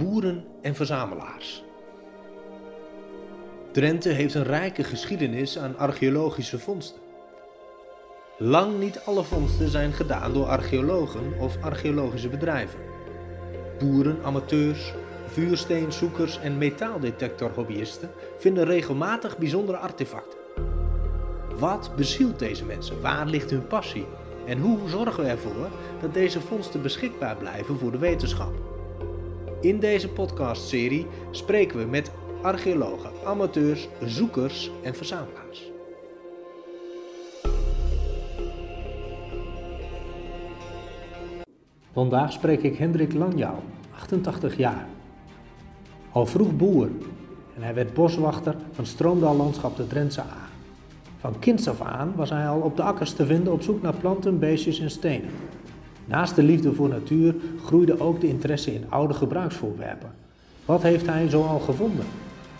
boeren 0.00 0.44
en 0.62 0.74
verzamelaars. 0.74 1.64
Drenthe 3.72 4.08
heeft 4.08 4.34
een 4.34 4.44
rijke 4.44 4.84
geschiedenis 4.84 5.58
aan 5.58 5.78
archeologische 5.78 6.58
vondsten. 6.58 7.00
Lang 8.38 8.78
niet 8.78 9.00
alle 9.04 9.24
vondsten 9.24 9.68
zijn 9.68 9.92
gedaan 9.92 10.32
door 10.32 10.46
archeologen 10.46 11.38
of 11.38 11.56
archeologische 11.62 12.28
bedrijven. 12.28 12.80
Boeren, 13.78 14.18
amateurs, 14.22 14.94
vuursteenzoekers 15.26 16.38
en 16.38 16.58
metaaldetectorhobbyisten 16.58 18.10
vinden 18.38 18.64
regelmatig 18.64 19.38
bijzondere 19.38 19.78
artefacten. 19.78 20.38
Wat 21.58 21.92
bezielt 21.96 22.38
deze 22.38 22.64
mensen? 22.64 23.00
Waar 23.00 23.26
ligt 23.26 23.50
hun 23.50 23.66
passie? 23.66 24.06
En 24.46 24.58
hoe 24.58 24.88
zorgen 24.88 25.24
we 25.24 25.30
ervoor 25.30 25.68
dat 26.00 26.14
deze 26.14 26.40
vondsten 26.40 26.82
beschikbaar 26.82 27.36
blijven 27.36 27.78
voor 27.78 27.90
de 27.90 27.98
wetenschap? 27.98 28.69
In 29.60 29.78
deze 29.78 30.08
podcastserie 30.08 31.06
spreken 31.30 31.78
we 31.78 31.84
met 31.84 32.10
archeologen, 32.42 33.10
amateurs, 33.24 33.88
zoekers 34.04 34.70
en 34.82 34.94
verzamelaars. 34.94 35.70
Vandaag 41.92 42.32
spreek 42.32 42.62
ik 42.62 42.76
Hendrik 42.76 43.12
Lanjouw, 43.12 43.62
88 43.94 44.56
jaar. 44.56 44.86
Al 46.12 46.26
vroeg 46.26 46.56
boer 46.56 46.88
en 47.56 47.62
hij 47.62 47.74
werd 47.74 47.94
boswachter 47.94 48.56
van 48.72 48.86
Stroomdallandschap 48.86 49.76
de 49.76 49.86
Drentse 49.86 50.20
A. 50.20 50.48
Van 51.18 51.38
kinds 51.38 51.68
af 51.68 51.80
aan 51.80 52.12
was 52.16 52.30
hij 52.30 52.48
al 52.48 52.60
op 52.60 52.76
de 52.76 52.82
akkers 52.82 53.12
te 53.12 53.26
vinden 53.26 53.52
op 53.52 53.62
zoek 53.62 53.82
naar 53.82 53.96
planten, 53.96 54.38
beestjes 54.38 54.80
en 54.80 54.90
stenen. 54.90 55.30
Naast 56.04 56.36
de 56.36 56.42
liefde 56.42 56.72
voor 56.74 56.88
natuur 56.88 57.34
groeide 57.64 58.00
ook 58.00 58.20
de 58.20 58.26
interesse 58.28 58.74
in 58.74 58.90
oude 58.90 59.14
gebruiksvoorwerpen. 59.14 60.14
Wat 60.64 60.82
heeft 60.82 61.06
hij 61.06 61.28
zoal 61.28 61.58
gevonden? 61.58 62.06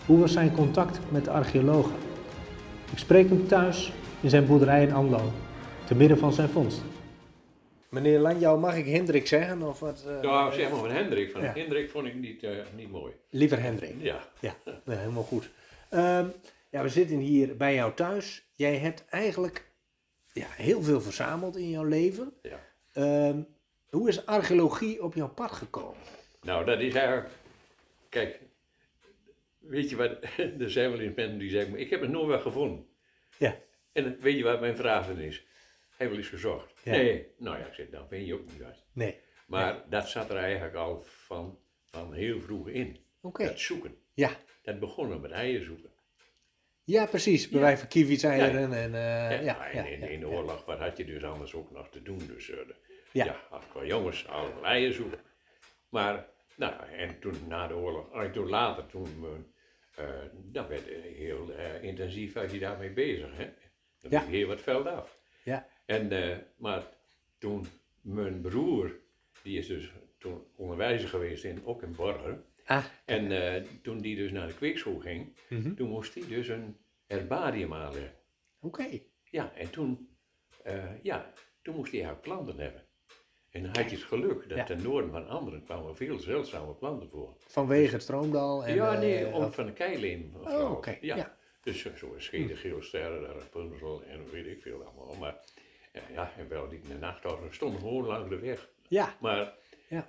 Hoe 0.05 0.19
was 0.19 0.31
zijn 0.33 0.51
contact 0.53 0.99
met 1.09 1.25
de 1.25 1.31
archeologen? 1.31 1.93
Ik 2.91 2.97
spreek 2.97 3.29
hem 3.29 3.47
thuis 3.47 3.93
in 4.21 4.29
zijn 4.29 4.45
boerderij 4.45 4.83
in 4.83 4.93
Anlo, 4.93 5.31
te 5.85 5.95
midden 5.95 6.17
van 6.17 6.33
zijn 6.33 6.49
vondst. 6.49 6.81
Meneer 7.89 8.19
Lanjouw, 8.19 8.57
mag 8.57 8.75
ik 8.75 8.85
Hendrik 8.85 9.27
zeggen? 9.27 9.61
Of 9.61 9.79
wat, 9.79 10.05
uh, 10.07 10.21
ja, 10.21 10.51
zeg 10.51 10.69
maar 10.69 10.79
van 10.79 10.89
Hendrik. 10.91 11.31
Van 11.31 11.41
Ja. 11.41 11.53
Hendrik 11.55 11.89
vond 11.89 12.07
ik 12.07 12.15
niet, 12.15 12.43
eh, 12.43 12.51
niet 12.75 12.91
mooi. 12.91 13.13
Liever 13.29 13.61
Hendrik. 13.61 13.93
Ja. 13.97 14.19
Ja, 14.39 14.53
nee, 14.85 14.97
helemaal 14.97 15.23
goed. 15.23 15.49
Ehm, 15.89 16.25
ja, 16.69 16.81
we 16.81 16.89
zitten 16.89 17.17
hier 17.17 17.57
bij 17.57 17.73
jou 17.73 17.93
thuis. 17.93 18.45
Jij 18.53 18.75
hebt 18.77 19.05
eigenlijk 19.09 19.71
ja, 20.33 20.45
heel 20.49 20.81
veel 20.81 21.01
verzameld 21.01 21.57
in 21.57 21.69
jouw 21.69 21.83
leven. 21.83 22.33
ja. 22.41 22.59
Ehm, 22.93 23.41
hoe 23.89 24.09
is 24.09 24.25
archeologie 24.25 25.03
op 25.03 25.13
jouw 25.13 25.29
pad 25.29 25.51
gekomen? 25.51 26.01
Nou, 26.41 26.65
dat 26.65 26.79
is 26.79 26.93
eigenlijk... 26.93 27.29
Kijk, 28.09 28.39
weet 29.57 29.89
je 29.89 29.95
wat... 29.95 30.17
Er 30.59 30.71
zijn 30.71 30.91
wel 30.91 30.99
eens 30.99 31.15
mensen 31.15 31.37
die 31.37 31.49
zeggen, 31.49 31.71
maar 31.71 31.79
ik 31.79 31.89
heb 31.89 32.01
het 32.01 32.09
nooit 32.09 32.27
wel 32.27 32.39
gevonden. 32.39 32.87
Ja. 33.37 33.57
En 33.91 34.19
weet 34.19 34.37
je 34.37 34.43
wat 34.43 34.59
mijn 34.59 34.75
vraag 34.75 35.07
dan 35.07 35.17
is? 35.17 35.45
Heb 35.89 35.99
je 35.99 36.07
wel 36.07 36.17
eens 36.17 36.27
gezocht? 36.27 36.73
Ja. 36.83 36.91
Nee. 36.91 37.27
Nou 37.37 37.57
ja, 37.57 37.65
ik 37.65 37.73
zeg, 37.73 37.89
dan 37.89 38.07
vind 38.07 38.27
je 38.27 38.33
ook 38.33 38.51
niet 38.51 38.63
uit. 38.63 38.83
Nee. 38.93 39.19
Maar 39.47 39.83
dat 39.89 40.09
zat 40.09 40.29
er 40.29 40.37
eigenlijk 40.37 40.75
al 40.75 41.01
van, 41.01 41.59
van 41.83 42.13
heel 42.13 42.41
vroeg 42.41 42.67
in. 42.67 43.05
Oké. 43.21 43.45
Dat 43.45 43.59
zoeken. 43.59 43.97
Ja. 44.13 44.31
Dat 44.61 44.79
begon 44.79 45.21
met 45.21 45.31
eieren 45.31 45.65
zoeken. 45.65 45.89
Ja, 46.91 47.05
precies. 47.05 47.49
Bij 47.49 47.59
Ja. 47.59 47.65
wijze 47.65 47.79
van 47.79 47.87
kievitseieren 47.87 48.73
en... 48.73 48.93
eh, 48.93 49.43
Ja, 49.43 49.65
ja, 49.65 49.71
ja, 49.73 49.85
in, 49.85 49.91
in, 49.93 49.99
ja, 49.99 50.07
in 50.07 50.19
de 50.19 50.25
ja. 50.25 50.31
oorlog, 50.31 50.65
wat 50.65 50.79
had 50.79 50.97
je 50.97 51.05
dus 51.05 51.23
anders 51.23 51.53
ook 51.53 51.71
nog 51.71 51.89
te 51.89 52.01
doen? 52.01 52.19
Dus 52.27 52.45
de- 52.45 52.75
Ja. 53.11 53.25
ja. 53.25 53.41
als 53.49 53.63
qua 53.69 53.83
jongens 53.85 54.27
allemaal 54.27 54.65
eieren 54.65 54.95
zoeken. 54.95 55.19
Maar, 55.89 56.25
nou, 56.55 56.73
en 56.97 57.19
toen 57.19 57.35
na 57.47 57.67
de 57.67 57.75
oorlog, 57.75 58.11
ah, 58.11 58.31
toen 58.31 58.49
later, 58.49 58.85
toen, 58.85 59.25
eh, 59.95 60.05
dan 60.33 60.67
werd 60.67 60.83
heel 61.17 61.49
intensief 61.81 62.33
was 62.33 62.51
je 62.51 62.59
daarmee 62.59 62.89
bezig. 62.89 63.29
Hè? 63.37 63.49
Dan 63.99 64.11
Ja. 64.11 64.21
ja. 64.21 64.27
heel 64.27 64.47
wat 64.47 64.61
veld 64.61 64.87
af. 64.87 65.19
Ja. 65.43 65.67
En, 65.85 66.09
maar 66.57 66.83
toen 67.37 67.65
mijn 68.01 68.41
broer, 68.41 68.95
die 69.43 69.57
is 69.57 69.67
dus 69.67 69.91
toen 70.17 70.43
onderwijzer 70.55 71.09
geweest 71.09 71.43
in, 71.43 71.61
ook 71.65 71.81
in 71.83 71.95
Borger. 71.95 72.43
Ah, 72.65 72.85
En 73.05 73.67
toen 73.81 73.97
die 74.01 74.15
dus 74.15 74.31
naar 74.31 74.47
de 74.47 74.53
kweekschool 74.53 74.99
ging, 74.99 75.35
mhm. 75.49 75.73
toen 75.73 75.89
moest 75.89 76.13
hij 76.13 76.23
dus 76.27 76.47
een 76.47 76.77
herbarium 77.11 77.73
aanleggen. 77.73 78.13
oké. 78.59 78.99
Ja, 79.23 79.53
en 79.55 79.69
toen, 79.69 80.17
eh, 80.63 81.03
ja, 81.03 81.33
toen 81.61 81.75
moest 81.75 81.91
hij 81.91 82.03
haar 82.03 82.17
planten 82.17 82.57
hebben. 82.59 82.85
En 83.49 83.61
dan 83.63 83.71
had 83.77 83.89
je 83.89 83.95
het 83.95 84.05
geluk 84.05 84.49
dat 84.49 84.57
Ja. 84.57 84.63
ten 84.63 84.81
noorden 84.81 85.11
van 85.11 85.27
anderen 85.27 85.63
kwamen 85.63 85.95
veel 85.95 86.19
zeldzame 86.19 86.73
planten 86.73 87.09
voor. 87.09 87.35
Vanwege 87.47 87.93
het 87.93 88.01
stroomdal 88.01 88.65
en... 88.65 88.75
ja, 88.75 88.99
nee, 88.99 89.25
eh, 89.25 89.35
om 89.35 89.43
of- 89.43 89.55
van 89.55 89.65
de 89.65 89.73
keileen. 89.73 90.35
Oh, 90.43 90.71
oké, 90.71 90.97
Ja. 91.01 91.15
ja. 91.15 91.37
Dus 91.63 91.95
zo 91.95 92.13
schede, 92.17 92.55
geelsterren, 92.55 93.33
Rapunzel 93.33 94.03
en 94.03 94.29
weet 94.31 94.45
ik 94.45 94.61
veel 94.61 94.83
allemaal. 94.83 95.15
Maar 95.19 95.39
eh, 95.91 96.01
ja, 96.13 96.31
en 96.37 96.47
wel 96.47 96.67
die 96.69 96.79
in 96.81 96.89
de 96.89 96.97
nacht 96.97 97.25
stonden 97.49 97.79
gewoon 97.79 98.05
langs 98.05 98.29
de 98.29 98.39
weg. 98.39 98.69
Ja, 98.87 99.15
Maar 99.19 99.53
ja. 99.89 100.07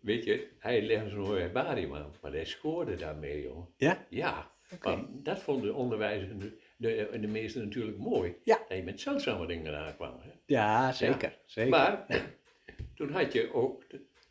weet 0.00 0.24
je, 0.24 0.50
hij 0.58 0.82
legde 0.82 1.08
zo'n 1.10 1.36
herbarium 1.36 1.94
aan, 1.94 2.12
maar 2.22 2.32
hij 2.32 2.44
scoorde 2.44 2.94
daarmee, 2.94 3.42
joh. 3.42 3.66
Ja? 3.76 4.06
Ja, 4.10 4.50
Want 4.80 5.24
dat 5.24 5.42
vonden 5.42 5.66
de 5.66 5.74
onderwijzers, 5.74 6.30
de, 6.38 6.58
de, 6.76 7.18
de 7.20 7.26
meesten 7.26 7.64
natuurlijk 7.64 7.98
mooi. 7.98 8.36
Ja. 8.44 8.58
Dat 8.68 8.76
je 8.76 8.82
met 8.84 9.00
zeldzame 9.00 9.46
dingen 9.46 9.78
aankwam. 9.78 10.20
Hè. 10.20 10.30
Ja, 10.46 10.92
zeker. 10.92 11.38
zeker. 11.44 11.70
Maar 11.70 12.06
toen 12.96 13.10
had 13.12 13.32
je 13.32 13.52
ook, 13.52 13.82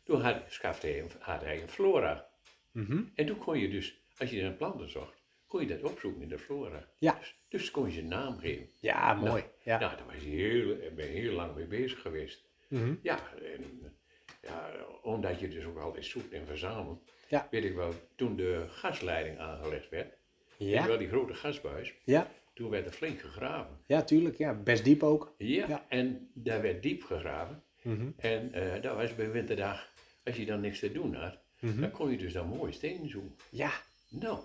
toen 0.04 0.20
had, 0.20 0.42
schafte 0.48 0.86
hij, 0.86 1.00
een- 1.00 1.10
had 1.18 1.40
hij 1.42 1.62
een 1.62 1.68
flora. 1.68 2.28
Mhm. 2.72 3.02
En 3.14 3.26
toen 3.26 3.38
kon 3.38 3.58
je 3.58 3.68
dus, 3.68 4.00
als 4.18 4.30
je 4.30 4.42
naar 4.42 4.52
planten 4.52 4.90
zocht, 4.90 5.22
kon 5.46 5.60
je 5.60 5.66
dat 5.66 5.90
opzoeken 5.90 6.22
in 6.22 6.28
de 6.28 6.38
flora. 6.38 6.88
Ja. 6.98 7.18
Dus, 7.18 7.36
dus 7.48 7.70
kon 7.70 7.86
je 7.86 7.92
ze 7.92 8.00
een 8.00 8.08
naam 8.08 8.38
geven. 8.38 8.68
Ja, 8.80 9.14
mooi. 9.14 9.44
Ja. 9.62 9.78
Nou, 9.78 9.96
daar 9.96 10.06
was 10.06 10.14
hij 10.16 10.24
heel, 10.24 10.76
ben 10.94 11.06
je 11.06 11.12
heel 11.20 11.32
lang 11.32 11.54
mee 11.54 11.66
bezig 11.66 12.00
geweest. 12.00 12.44
Mhm. 12.68 12.94
Ja, 13.02 13.18
en, 13.54 13.94
ja, 14.42 14.70
omdat 15.02 15.40
je 15.40 15.48
dus 15.48 15.64
ook 15.64 15.78
altijd 15.78 16.04
zoekt 16.04 16.32
en 16.32 16.46
verzamelt. 16.46 17.10
Ja. 17.28 17.48
Weet 17.50 17.64
ik 17.64 17.74
wel, 17.74 17.92
toen 18.14 18.36
de 18.36 18.64
gasleiding 18.68 19.38
aangelegd 19.38 19.88
werd, 19.88 20.12
je 20.12 20.16
Ja. 20.58 20.86
wel 20.86 20.98
die 20.98 21.08
grote 21.08 21.34
gasbuis, 21.34 21.94
Ja. 22.04 22.30
toen 22.54 22.70
werd 22.70 22.86
er 22.86 22.92
flink 22.92 23.20
gegraven. 23.20 23.78
ja, 23.86 24.02
tuurlijk. 24.02 24.36
Ja, 24.36 24.54
best 24.54 24.84
diep 24.84 25.02
ook. 25.02 25.34
Ja, 25.38 25.68
Ja. 25.68 25.84
en 25.88 26.30
daar 26.34 26.62
werd 26.62 26.82
diep 26.82 27.02
gegraven. 27.02 27.62
Mhm. 27.82 28.06
En 28.16 28.52
eh 28.52 28.82
dat 28.82 28.96
was 28.96 29.14
bij 29.14 29.30
winterdag, 29.30 29.92
als 30.24 30.36
je 30.36 30.44
dan 30.46 30.60
niks 30.60 30.78
te 30.78 30.92
doen 30.92 31.14
had, 31.14 31.38
Mhm. 31.58 31.80
dan 31.80 31.90
kon 31.90 32.10
je 32.10 32.16
dus 32.16 32.32
dan 32.32 32.46
mooi 32.48 32.72
stenen 32.72 33.08
zoeken. 33.10 33.34
Ja, 33.50 33.70
Nou, 34.08 34.38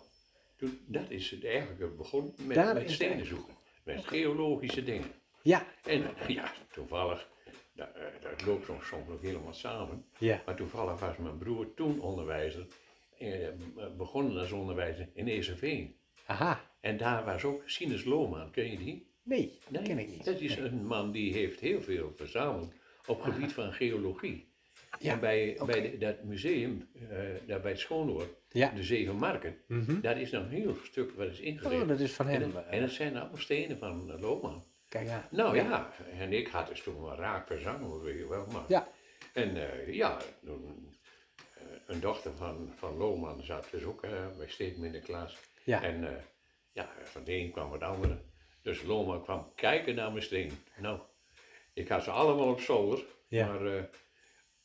toen, 0.55 0.79
dat 0.85 1.09
is 1.09 1.31
het 1.31 1.45
eigenlijk 1.45 1.97
begonnen 1.97 2.33
met, 2.45 2.55
Daar 2.55 2.73
met 2.73 2.91
stenen 2.91 3.25
zoeken. 3.25 3.53
Met 3.83 4.05
geologische 4.05 4.83
dingen. 4.83 5.11
ja, 5.41 5.65
En 5.83 6.03
ja, 6.27 6.51
toevallig, 6.71 7.29
dat, 7.75 7.87
eh, 7.95 8.03
dat 8.21 8.45
loopt 8.45 8.65
soms, 8.65 8.87
soms 8.87 9.09
ook 9.09 9.21
helemaal 9.21 9.53
samen. 9.53 10.05
ja. 10.17 10.41
Maar 10.45 10.55
toevallig 10.55 10.99
was 10.99 11.17
mijn 11.17 11.37
broer 11.37 11.73
toen 11.73 11.99
onderwijzer, 12.01 12.65
eh, 13.17 13.47
begonnen 13.97 14.37
als 14.39 14.51
onderwijzer 14.51 15.07
in 15.13 15.27
Eerseveen. 15.27 15.95
Aha. 16.31 16.69
En 16.79 16.97
daar 16.97 17.25
was 17.25 17.43
ook 17.43 17.61
Sinus 17.65 18.03
Lohman, 18.03 18.51
ken 18.51 18.71
je 18.71 18.77
die? 18.77 19.09
Nee, 19.23 19.59
dat 19.69 19.81
ken 19.83 19.99
ik 19.99 20.07
niet. 20.07 20.25
Dat 20.25 20.39
is 20.39 20.55
een 20.57 20.85
man 20.85 21.11
die 21.11 21.33
heeft 21.33 21.59
heel 21.59 21.81
veel 21.81 22.13
verzameld 22.15 22.73
op 23.05 23.21
gebied 23.21 23.53
van 23.53 23.73
geologie. 23.73 24.49
Ja, 24.99 25.13
en 25.13 25.19
bij, 25.19 25.57
bij 25.65 25.81
de- 25.81 25.97
dat 25.97 26.23
museum, 26.23 26.87
eh, 27.09 27.17
daar 27.47 27.61
bij 27.61 27.71
het 27.71 27.79
Schoonoord, 27.79 28.29
Ja. 28.51 28.69
de 28.75 28.83
Zeven 28.83 29.15
Marken, 29.15 29.57
Mhm. 29.67 30.01
daar 30.01 30.21
is 30.21 30.31
nog 30.31 30.43
een 30.43 30.49
heel 30.49 30.75
stuk 30.83 31.11
wat 31.11 31.27
is 31.27 31.39
ingericht. 31.39 31.81
Oh, 31.81 31.87
dat 31.87 31.99
is 31.99 32.13
van 32.13 32.27
hem. 32.27 32.41
eh. 32.55 32.73
en 32.77 32.81
het 32.81 32.91
zijn 32.91 33.17
allemaal 33.17 33.37
stenen 33.37 33.77
van 33.77 34.11
uh, 34.11 34.21
Lohman. 34.21 34.63
Kijk 34.89 35.09
aan. 35.09 35.23
Nou 35.29 35.55
ja. 35.55 35.93
en 36.19 36.33
ik 36.33 36.47
had 36.47 36.67
dus 36.67 36.81
toen 36.83 37.01
wel 37.01 37.15
raak 37.15 37.47
verzameld, 37.47 38.01
weet 38.03 38.17
je 38.17 38.27
wel. 38.27 38.45
Maar. 38.51 38.63
Ja. 38.67 38.87
En 39.33 39.55
eh, 39.87 39.93
ja, 39.93 40.17
toen, 40.45 40.95
eh, 41.57 41.63
een 41.85 41.99
dochter 41.99 42.31
van, 42.35 42.73
van 42.77 42.97
Lohman 42.97 43.43
zat 43.43 43.67
dus 43.71 43.83
ook 43.83 44.03
eh, 44.03 44.11
bij 44.37 44.47
Steven 44.47 44.83
in 44.83 44.91
de 44.91 44.99
klas. 45.01 45.37
Ja. 45.65 45.83
En 45.83 46.07
eh, 46.07 46.23
ja, 46.71 46.89
van 47.03 47.23
de 47.23 47.33
een 47.33 47.51
kwam 47.51 47.71
het 47.71 47.83
andere. 47.83 48.21
Dus 48.61 48.83
Lohman 48.83 49.23
kwam 49.23 49.51
kijken 49.55 49.95
naar 49.95 50.11
mijn 50.11 50.23
steen. 50.23 50.51
Nou, 50.77 50.99
ik 51.73 51.87
had 51.87 52.03
ze 52.03 52.11
allemaal 52.11 52.49
op 52.49 52.59
zolder. 52.61 53.03
Ja. 53.27 53.47
Maar 53.47 53.65
eh, 53.77 53.83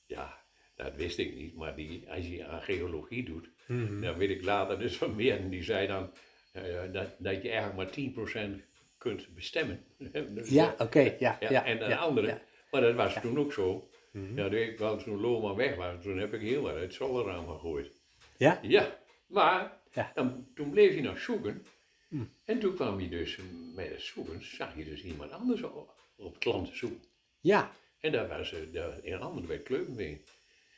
ja, 0.07 0.45
dat 0.75 0.97
wist 0.97 1.19
ik 1.19 1.35
niet. 1.35 1.55
Maar 1.57 1.77
die, 1.77 2.11
als 2.11 2.27
je 2.27 2.47
aan 2.47 2.63
geologie 2.63 3.25
doet, 3.25 3.55
Mhm. 3.67 4.01
dan 4.01 4.17
weet 4.17 4.31
ik 4.31 4.43
later 4.45 4.79
dus 4.79 4.97
van 4.97 5.15
meer. 5.15 5.39
En 5.39 5.51
die 5.51 5.63
zei 5.63 5.87
dan 5.87 6.13
eh, 6.53 6.93
dat, 6.93 7.17
dat 7.19 7.43
je 7.43 7.51
eigenlijk 7.51 7.77
maar 7.77 7.91
10% 7.91 8.65
kunt 8.99 9.35
bestemmen. 9.35 9.85
Dus, 10.35 10.49
Ja, 10.51 10.75
oké. 10.79 11.01
Ja, 11.19 11.37
ja, 11.41 11.51
ja. 11.51 11.65
en 11.65 11.79
de 11.79 11.85
ja, 11.85 11.97
andere. 11.97 12.41
Maar 12.71 12.81
dat 12.81 12.95
was 12.95 13.21
toen 13.21 13.39
ook 13.39 13.53
zo. 13.53 13.89
Mhm. 14.13 14.39
Ja, 14.79 14.97
toen 14.97 15.21
Loma 15.21 15.55
weg 15.55 15.77
was, 15.77 16.03
toen 16.03 16.19
heb 16.19 16.35
ik 16.35 16.41
heel 16.41 16.63
wat 16.63 16.73
uit 16.73 16.83
het 16.83 16.95
zolderraam 16.95 17.47
gegooid. 17.49 17.91
Ja? 18.37 18.59
Ja, 18.63 18.99
maar 19.27 19.81
Ja. 19.93 20.11
dan, 20.15 20.47
toen 20.55 20.71
bleef 20.71 20.95
je 20.95 21.01
nog 21.03 21.19
zoeken. 21.19 21.65
Hm. 22.09 22.23
En 22.45 22.59
toen 22.59 22.75
kwam 22.75 23.01
je 23.01 23.09
dus 23.09 23.39
met 23.75 23.89
het 23.89 24.01
zoeken, 24.01 24.45
zag 24.45 24.77
je 24.77 24.85
dus 24.85 25.03
iemand 25.05 25.31
anders 25.31 25.63
op, 25.63 25.95
op 26.17 26.29
het 26.33 26.39
klanten 26.39 26.77
zoeken. 26.77 27.01
Ja. 27.41 27.71
En 28.01 28.13
dat 28.13 28.29
was 28.29 28.53
eh, 28.53 28.59
daar 28.73 29.05
in 29.05 29.47
bij 29.47 29.59
Kleuvenbeen. 29.59 30.21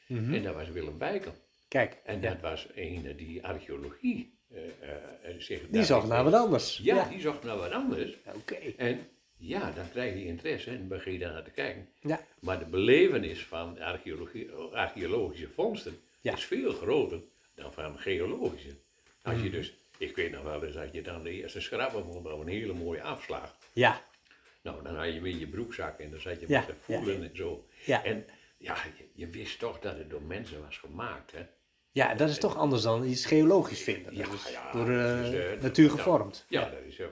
Mhm. 0.07 0.35
En 0.35 0.43
dat 0.43 0.55
was 0.55 0.69
Willem 0.69 0.99
Bijkel. 0.99 1.35
Kijk, 1.69 1.97
En 2.05 2.21
ja. 2.21 2.31
dat 2.31 2.41
was 2.41 2.67
een 2.75 3.17
die 3.17 3.45
archeologie 3.47 4.39
eh, 4.51 4.67
eh, 4.67 5.35
zich 5.39 5.61
die 5.61 5.71
daar- 5.71 5.85
zocht 5.85 6.09
naar 6.09 6.25
wat 6.25 6.33
anders. 6.35 6.79
Ja, 6.83 7.09
die 7.09 7.21
zocht 7.21 7.43
naar 7.45 7.57
wat 7.57 7.71
anders. 7.73 8.17
Oké. 8.35 8.55
En 8.77 9.09
ja, 9.37 9.71
dan 9.73 9.91
krijg 9.91 10.15
je 10.15 10.25
interesse 10.25 10.71
en 10.71 10.79
dan 10.79 10.89
begin 10.89 11.13
je 11.13 11.19
daar 11.19 11.33
naar 11.33 11.45
te 11.45 11.51
kijken. 11.51 11.89
Ja. 12.01 12.21
Maar 12.41 12.59
de 12.59 12.65
belevenis 12.65 13.45
van 13.45 13.79
archeologie, 13.81 14.51
archeologische 14.73 15.49
vondsten 15.49 16.01
Ja. 16.21 16.33
is 16.33 16.45
veel 16.45 16.73
groter 16.73 17.21
dan 17.59 17.73
van 17.73 17.99
geologische. 17.99 18.77
Als 19.23 19.43
je 19.43 19.51
dus, 19.51 19.75
ik 19.99 20.17
weet 20.17 20.33
nog 20.33 20.43
wel 20.43 20.65
eens 20.65 20.75
dat 20.75 20.93
je 20.93 21.03
dan 21.03 21.23
de 21.23 21.31
eerste 21.31 21.61
schrappen 21.61 22.05
vond 22.05 22.27
op 22.27 22.41
een 22.41 22.49
hele 22.49 22.73
mooie 22.73 23.03
afslag. 23.03 23.57
Ja, 23.73 24.03
Nou, 24.63 24.83
dan 24.83 24.97
had 24.97 25.07
je 25.07 25.13
hem 25.13 25.27
in 25.27 25.39
je 25.39 25.47
broekzak 25.47 25.99
en 25.99 26.11
dan 26.11 26.21
zat 26.21 26.41
je 26.41 26.47
Ja, 26.49 26.59
met 26.59 26.69
te 26.69 26.75
voelen 26.81 27.23
en 27.23 27.37
zo. 27.37 27.67
Ja. 27.85 28.05
En 28.05 28.27
ja, 28.59 28.77
je, 28.97 29.05
je 29.15 29.27
wist 29.27 29.59
toch 29.59 29.79
dat 29.79 29.97
het 29.97 30.11
door 30.11 30.23
mensen 30.23 30.63
was 30.63 30.79
gemaakt. 30.79 31.33
Hè? 31.33 31.47
ja, 31.93 32.15
dat 32.15 32.29
is 32.29 32.39
toch 32.39 32.57
anders 32.57 32.83
dan 32.83 33.05
iets 33.05 33.25
geologisch 33.27 33.83
vinden. 33.83 34.15
Dat 34.17 34.27
Ja, 34.27 34.51
ja, 34.51 34.73
door 34.73 34.89
eh, 34.89 35.33
is, 35.33 35.55
eh, 35.57 35.63
natuur 35.63 35.91
gevormd. 35.91 36.45
Ja, 36.49 36.71
dat 36.71 36.81
is 36.87 36.99
uh, 36.99 37.07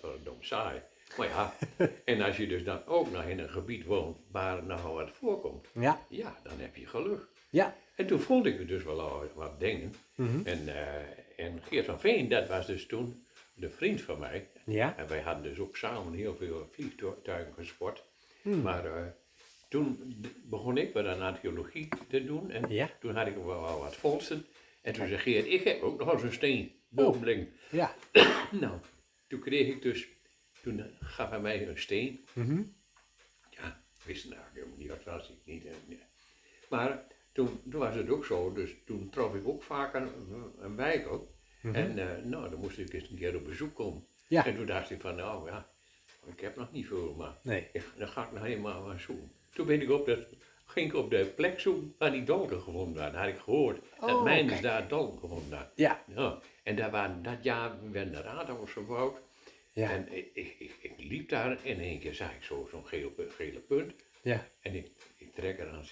verdomd 0.00 0.46
saai. 0.46 0.82
Maar 1.16 1.28
ja, 1.28 1.54
en 2.04 2.20
als 2.20 2.36
je 2.36 2.46
dus 2.46 2.64
dan 2.64 2.86
ook 2.86 3.10
nog 3.10 3.24
in 3.24 3.38
een 3.38 3.50
gebied 3.50 3.84
woont 3.84 4.18
waar 4.30 4.62
nou 4.62 4.94
wat 4.94 5.10
voorkomt, 5.10 5.66
Ja, 5.72 6.00
ja, 6.08 6.36
dan 6.42 6.58
heb 6.58 6.76
je 6.76 6.86
geluk. 6.86 7.26
Ja. 7.50 7.76
En 7.94 8.06
toen 8.06 8.20
vond 8.20 8.46
ik 8.46 8.68
dus 8.68 8.82
wel 8.82 9.00
al 9.00 9.30
wat 9.34 9.60
dingen. 9.60 9.94
Mhm. 10.14 10.40
en, 10.46 10.68
eh, 10.68 11.44
en 11.46 11.62
Geert 11.62 11.84
van 11.86 12.00
Veen, 12.00 12.28
dat 12.28 12.48
was 12.48 12.66
dus 12.66 12.86
toen 12.86 13.26
de 13.54 13.70
vriend 13.70 14.00
van 14.00 14.18
mij. 14.18 14.48
Ja, 14.64 14.96
En 14.96 15.08
wij 15.08 15.20
hadden 15.20 15.42
dus 15.42 15.58
ook 15.58 15.76
samen 15.76 16.12
heel 16.14 16.36
veel 16.36 16.68
vliegtuigen 16.72 17.54
gesport. 17.54 18.02
Hmm. 18.42 18.62
Maar 18.62 18.86
eh, 18.96 19.06
toen 19.68 20.14
begon 20.44 20.76
ik 20.76 20.92
wat 20.92 21.06
aan 21.06 21.20
archeologie 21.20 21.88
te 22.08 22.24
doen. 22.24 22.50
En 22.50 22.70
Ja. 22.72 22.90
toen 23.00 23.16
had 23.16 23.26
ik 23.26 23.34
wel, 23.34 23.78
wat 23.78 23.96
vondsten. 23.96 24.46
En 24.82 24.92
toen 24.92 25.06
zei 25.06 25.18
Geert, 25.20 25.46
ik 25.46 25.64
heb 25.64 25.82
ook 25.82 25.98
nog 25.98 26.12
eens 26.12 26.22
een 26.22 26.32
steen. 26.32 26.74
Boomling. 26.88 27.48
ja. 27.70 27.94
Nou, 28.50 28.78
toen 29.28 29.40
kreeg 29.40 29.66
ik 29.74 29.82
dus, 29.82 30.06
toen 30.62 30.82
gaf 31.00 31.30
hij 31.30 31.40
mij 31.40 31.68
een 31.68 31.78
steen. 31.78 32.24
Mhm. 32.32 32.62
Ja, 33.50 33.66
ik 33.98 34.04
wist 34.04 34.28
nou 34.28 34.40
helemaal 34.52 34.76
niet 34.76 34.88
wat 34.88 35.04
was. 35.04 35.28
Ik 35.28 35.36
niet, 35.44 35.64
eh. 35.66 35.72
Maar 36.68 37.04
toen, 37.36 37.60
toen 37.70 37.80
was 37.80 37.94
het 37.94 38.08
ook 38.10 38.24
zo, 38.24 38.52
dus 38.52 38.70
toen 38.84 39.10
trof 39.10 39.34
ik 39.34 39.48
ook 39.48 39.62
vaak 39.62 39.94
een, 39.94 40.08
een 40.58 40.76
wijkel. 40.76 41.28
En 41.72 41.98
eh, 41.98 42.24
nou, 42.24 42.50
dan 42.50 42.60
moest 42.60 42.78
ik 42.78 42.92
eens 42.92 43.10
een 43.10 43.16
keer 43.16 43.36
op 43.36 43.44
bezoek 43.44 43.74
komen. 43.74 44.06
Ja. 44.26 44.46
En 44.46 44.54
toen 44.56 44.66
dacht 44.66 44.90
ik 44.90 45.00
van, 45.00 45.14
nou 45.16 45.50
ja, 45.50 45.68
ik 46.26 46.40
heb 46.40 46.56
nog 46.56 46.72
niet 46.72 46.86
veel, 46.86 47.14
maar 47.14 47.34
Nee. 47.42 47.68
ik- 47.72 47.92
dan 47.98 48.08
ga 48.08 48.24
ik 48.24 48.32
nog 48.32 48.42
helemaal 48.42 48.86
maar 48.86 49.00
zoeken. 49.00 49.32
Toen 49.52 49.66
ben 49.66 49.80
ik 49.82 49.90
op 49.90 50.06
dat, 50.06 50.18
ging 50.66 50.88
ik 50.88 50.94
op 50.94 51.10
de 51.10 51.24
plek 51.36 51.60
zoeken 51.60 51.94
waar 51.98 52.10
die 52.12 52.22
dolken 52.22 52.60
gevonden 52.62 52.94
waren. 53.02 53.18
Had 53.20 53.28
ik 53.28 53.38
gehoord 53.38 53.80
dat 54.00 54.10
Oh, 54.10 54.22
mijn 54.22 54.62
daar 54.62 54.88
dolken 54.88 55.18
gevonden 55.18 55.58
had. 55.58 55.70
Ja, 55.74 56.04
Ja, 56.14 56.38
en 56.62 56.76
daar 56.76 56.90
waren, 56.90 57.22
dat 57.22 57.42
jaar 57.44 57.90
werden 57.90 58.12
de 58.12 58.20
radars 58.20 58.72
gebouwd. 58.72 59.16
ja, 59.72 59.90
En 59.90 60.12
ik, 60.12 60.30
ik, 60.34 60.76
ik, 60.80 60.92
liep 60.98 61.28
daar 61.28 61.50
en 61.50 61.58
in 61.64 61.80
één 61.80 61.98
keer 62.00 62.14
zag 62.14 62.34
ik 62.34 62.42
zo- 62.42 62.68
zo'n 62.70 62.86
geel, 62.86 63.10
pu- 63.10 63.30
gele 63.30 63.58
punt. 63.58 63.92
ja. 64.22 64.48
En 64.60 64.74
ik, 64.74 64.90
ik 65.16 65.34
trek 65.34 65.58
er 65.58 65.68
aan 65.68 65.84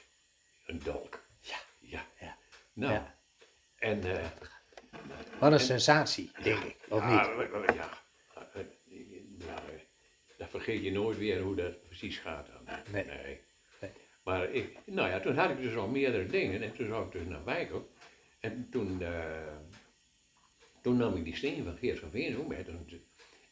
een 0.66 0.80
dolk. 0.84 1.22
Ja. 1.94 2.06
Ja. 2.20 2.36
Nou, 2.72 2.92
Ja. 2.92 3.18
en... 3.78 4.02
eh, 4.18 4.26
Wat 5.40 5.52
een 5.52 5.60
sensatie, 5.60 6.30
denk 6.42 6.62
ik. 6.64 6.76
Of 6.88 7.00
ja, 7.00 7.36
niet? 7.36 7.48
Ja, 7.50 7.74
ja, 7.74 7.90
eh, 8.54 8.62
ja, 9.38 9.54
eh, 9.54 9.80
dat 10.38 10.48
vergeet 10.50 10.82
je 10.82 10.92
nooit 10.92 11.18
weer 11.18 11.40
hoe 11.40 11.54
dat 11.54 11.82
precies 11.82 12.18
gaat 12.18 12.46
dan. 12.46 12.74
Nee. 12.92 13.04
nee. 13.04 13.40
Nee. 13.80 13.90
Maar 14.24 14.50
ik, 14.50 14.78
nou 14.86 15.08
ja, 15.08 15.20
toen 15.20 15.36
had 15.36 15.50
ik 15.50 15.60
dus 15.60 15.74
al 15.76 15.88
meerdere 15.88 16.26
dingen 16.26 16.62
en 16.62 16.74
toen 16.74 16.86
zou 16.86 17.06
ik 17.06 17.12
dus 17.12 17.24
naar 17.26 17.44
Wijkel. 17.44 17.92
En 18.40 18.68
toen, 18.70 19.02
toen 20.82 20.96
nam 20.96 21.16
ik 21.16 21.24
die 21.24 21.36
steen 21.36 21.64
van 21.64 21.76
Geert 21.76 21.98
van 21.98 22.10
Veen 22.10 22.36
ook. 22.38 22.52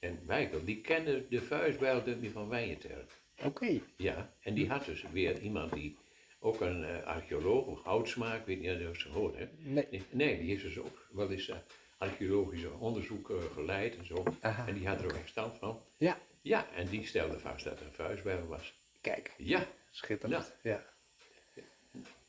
En, 0.00 0.20
Wijkel, 0.26 0.64
die 0.64 0.80
kende 0.80 1.28
de 1.28 1.42
vuistbijl 1.42 2.02
van 2.32 2.48
Wijnterp. 2.48 3.12
Oké. 3.44 3.80
Ja, 3.96 4.32
en 4.40 4.54
die 4.54 4.68
had 4.68 4.84
dus 4.84 5.04
weer 5.12 5.38
iemand 5.40 5.72
die, 5.72 5.98
ook 6.44 6.60
een 6.60 6.84
eh, 6.84 7.02
archeoloog 7.06 7.66
of 7.66 7.82
houtsmaak, 7.82 8.46
weet 8.46 8.60
niet 8.60 8.70
of 8.70 8.78
je 8.78 8.84
dat 8.84 8.96
gehoord 8.98 9.36
hebt. 9.36 9.52
Nee. 9.58 10.02
Nee, 10.10 10.38
die 10.38 10.48
heeft 10.48 10.62
dus 10.62 10.78
ook 10.78 11.06
wel 11.10 11.30
eens 11.30 11.48
eh, 11.48 11.56
archeologische 11.98 12.70
onderzoeken 12.78 13.40
geleid 13.54 13.96
en 13.96 14.06
zo. 14.06 14.22
Aha. 14.40 14.66
En 14.66 14.74
die 14.74 14.86
had 14.88 14.98
er 15.00 15.04
ook 15.04 15.16
verstand 15.16 15.58
van. 15.58 15.80
Ja, 15.96 16.18
Ja, 16.40 16.66
en 16.74 16.86
die 16.88 17.06
stelde 17.06 17.38
vast 17.38 17.64
dat 17.64 17.80
er 17.80 18.30
een 18.30 18.46
was. 18.46 18.74
kijk. 19.00 19.32
Ja, 19.36 19.66
Schitterend. 19.90 20.54
Ja. 20.62 20.84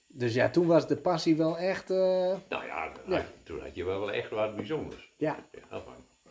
Dus 0.07 0.33
ja, 0.33 0.49
toen 0.49 0.67
was 0.67 0.87
de 0.87 0.97
passie 0.97 1.35
wel 1.35 1.57
echt. 1.57 1.89
eh, 1.89 1.97
nou 2.49 2.65
ja, 2.65 2.91
Ja. 3.07 3.25
toen 3.43 3.59
had 3.59 3.75
je 3.75 3.83
wel 3.83 4.11
echt 4.11 4.29
wat 4.29 4.55
bijzonders. 4.55 5.11
ja, 5.17 5.45
Ja, 5.69 5.83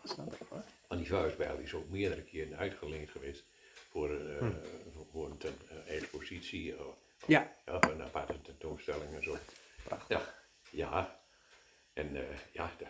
snap 0.05 0.33
ik 0.33 0.39
hoor. 0.49 0.63
van 0.89 0.97
die 0.97 1.07
vuistbijl 1.07 1.59
is 1.59 1.75
ook 1.75 1.89
meerdere 1.89 2.23
keren 2.23 2.57
uitgeleend 2.59 3.11
geweest 3.11 3.45
voor, 3.91 4.11
eh, 4.11 4.39
Hm. 4.39 4.51
voor- 4.95 5.07
voor 5.13 5.27
een 5.31 5.39
eh, 5.87 5.97
expositie 5.97 6.79
of 6.87 6.95
Ja, 7.27 7.53
ja, 7.67 7.79
een 7.91 8.03
aparte 8.03 8.41
tentoonstelling 8.43 9.15
en 9.15 9.23
zo. 9.23 9.37
prachtig. 9.85 10.19
Ja, 10.19 10.35
ja. 10.71 11.21
En 11.93 12.17
eh, 12.17 12.37
ja, 12.53 12.71
de, 12.79 12.87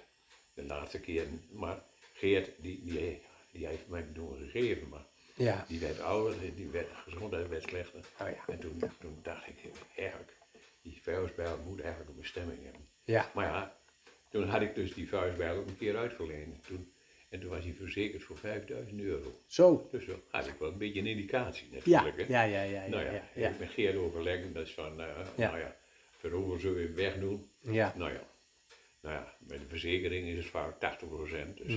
de 0.55 0.65
laatste 0.65 1.01
keer, 1.01 1.27
maar 1.51 1.83
Geert, 2.13 2.51
die, 2.63 2.85
die, 2.85 3.23
die 3.51 3.67
heeft 3.67 3.87
mij 3.89 4.03
toen 4.15 4.39
gegeven, 4.39 4.89
maar 4.89 5.07
Ja, 5.35 5.65
die 5.69 5.81
werd 5.81 6.01
ouder, 6.01 6.55
die 6.55 6.69
werd, 6.69 6.89
gezondheid 7.05 7.49
werd 7.49 7.63
slechter. 7.63 8.01
Oh 8.21 8.29
ja. 8.29 8.45
En 8.47 8.59
toen, 8.59 8.83
toen 9.01 9.19
dacht 9.23 9.47
ik, 9.47 9.57
eigenlijk, 9.97 10.37
die 10.83 11.03
vuistbijl 11.03 11.59
moet 11.67 11.81
eigenlijk 11.81 12.11
een 12.11 12.21
bestemming 12.21 12.63
hebben. 12.65 12.89
ja, 13.05 13.31
Maar 13.35 13.47
ja, 13.47 13.81
toen 14.31 14.49
had 14.49 14.61
ik 14.63 14.75
dus 14.75 14.95
die 14.95 15.09
vuistbijl 15.09 15.57
ook 15.59 15.67
een 15.67 15.79
keer 15.79 15.97
uitgeleend. 15.97 16.67
Toen, 16.67 16.95
en 17.33 17.41
toen 17.41 17.51
was 17.51 17.65
hij 17.65 17.73
verzekerd 17.73 18.23
voor 18.23 18.37
5000 18.37 19.01
euro. 19.01 19.41
zo. 19.47 19.89
Dus 19.91 20.05
zo 20.05 20.21
had 20.31 20.47
ik 20.47 20.55
wel 20.59 20.69
een 20.73 20.79
beetje 20.79 21.01
een 21.01 21.07
indicatie 21.07 21.69
Ja, 21.85 22.03
natuurlijk. 22.03 22.29
hè. 22.29 22.35
ja, 22.35 22.43
ja, 22.43 22.63
ja, 22.63 22.83
ja, 22.83 22.89
nou 22.89 23.05
ja, 23.05 23.13
ja, 23.13 23.23
ja. 23.35 23.49
ik 23.49 23.59
ben 23.59 23.69
Geert 23.69 23.97
overleggen, 23.97 24.53
dat 24.53 24.67
is 24.67 24.73
van, 24.75 25.01
eh, 25.01 25.07
Ja. 25.37 25.51
nou 25.51 25.59
ja, 25.59 25.77
hoeveel 26.31 26.59
zullen 26.59 26.77
we 26.77 26.83
hem 26.83 26.95
wegdoen? 26.95 27.51
Ja, 27.61 27.95
Nou 27.97 28.13
ja, 28.13 28.23
nou 29.01 29.15
ja, 29.15 29.35
bij 29.41 29.59
de 29.59 29.65
verzekering 29.69 30.29
is 30.29 30.37
het 30.37 30.47
vaak 30.47 30.81
80%, 30.81 31.57
dus 31.57 31.75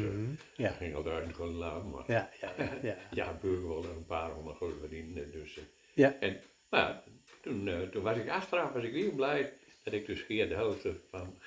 ja. 0.56 0.68
dat 0.68 0.78
ging 0.78 0.96
al 0.96 1.04
duizend 1.04 1.36
gulden 1.36 1.56
laten, 1.56 1.90
maar 1.90 2.04
ja, 2.08 2.30
ja, 2.42 2.54
ja, 2.58 2.78
ja. 2.82 2.98
ja, 3.24 3.38
burger 3.42 3.68
wel 3.68 3.84
een 3.86 4.06
paar 4.06 4.32
honderd 4.32 4.58
gulden 4.58 4.80
verdienen, 4.80 5.32
dus... 5.32 5.58
eh, 5.58 5.64
Ja, 5.94 6.16
en, 6.20 6.42
maar 6.70 6.80
ja, 6.80 7.04
toen, 7.42 7.90
toen 7.92 8.04
was 8.04 8.18
ik 8.18 8.30
achteraf 8.30 8.72
was 8.72 8.84
ik 8.84 8.94
heel 8.94 9.12
blij 9.12 9.54
dat 9.84 9.94
ik 9.94 10.06
dus 10.06 10.22
Geert 10.22 10.50
de 10.50 10.56
helft 10.56 10.88
van 11.10 11.38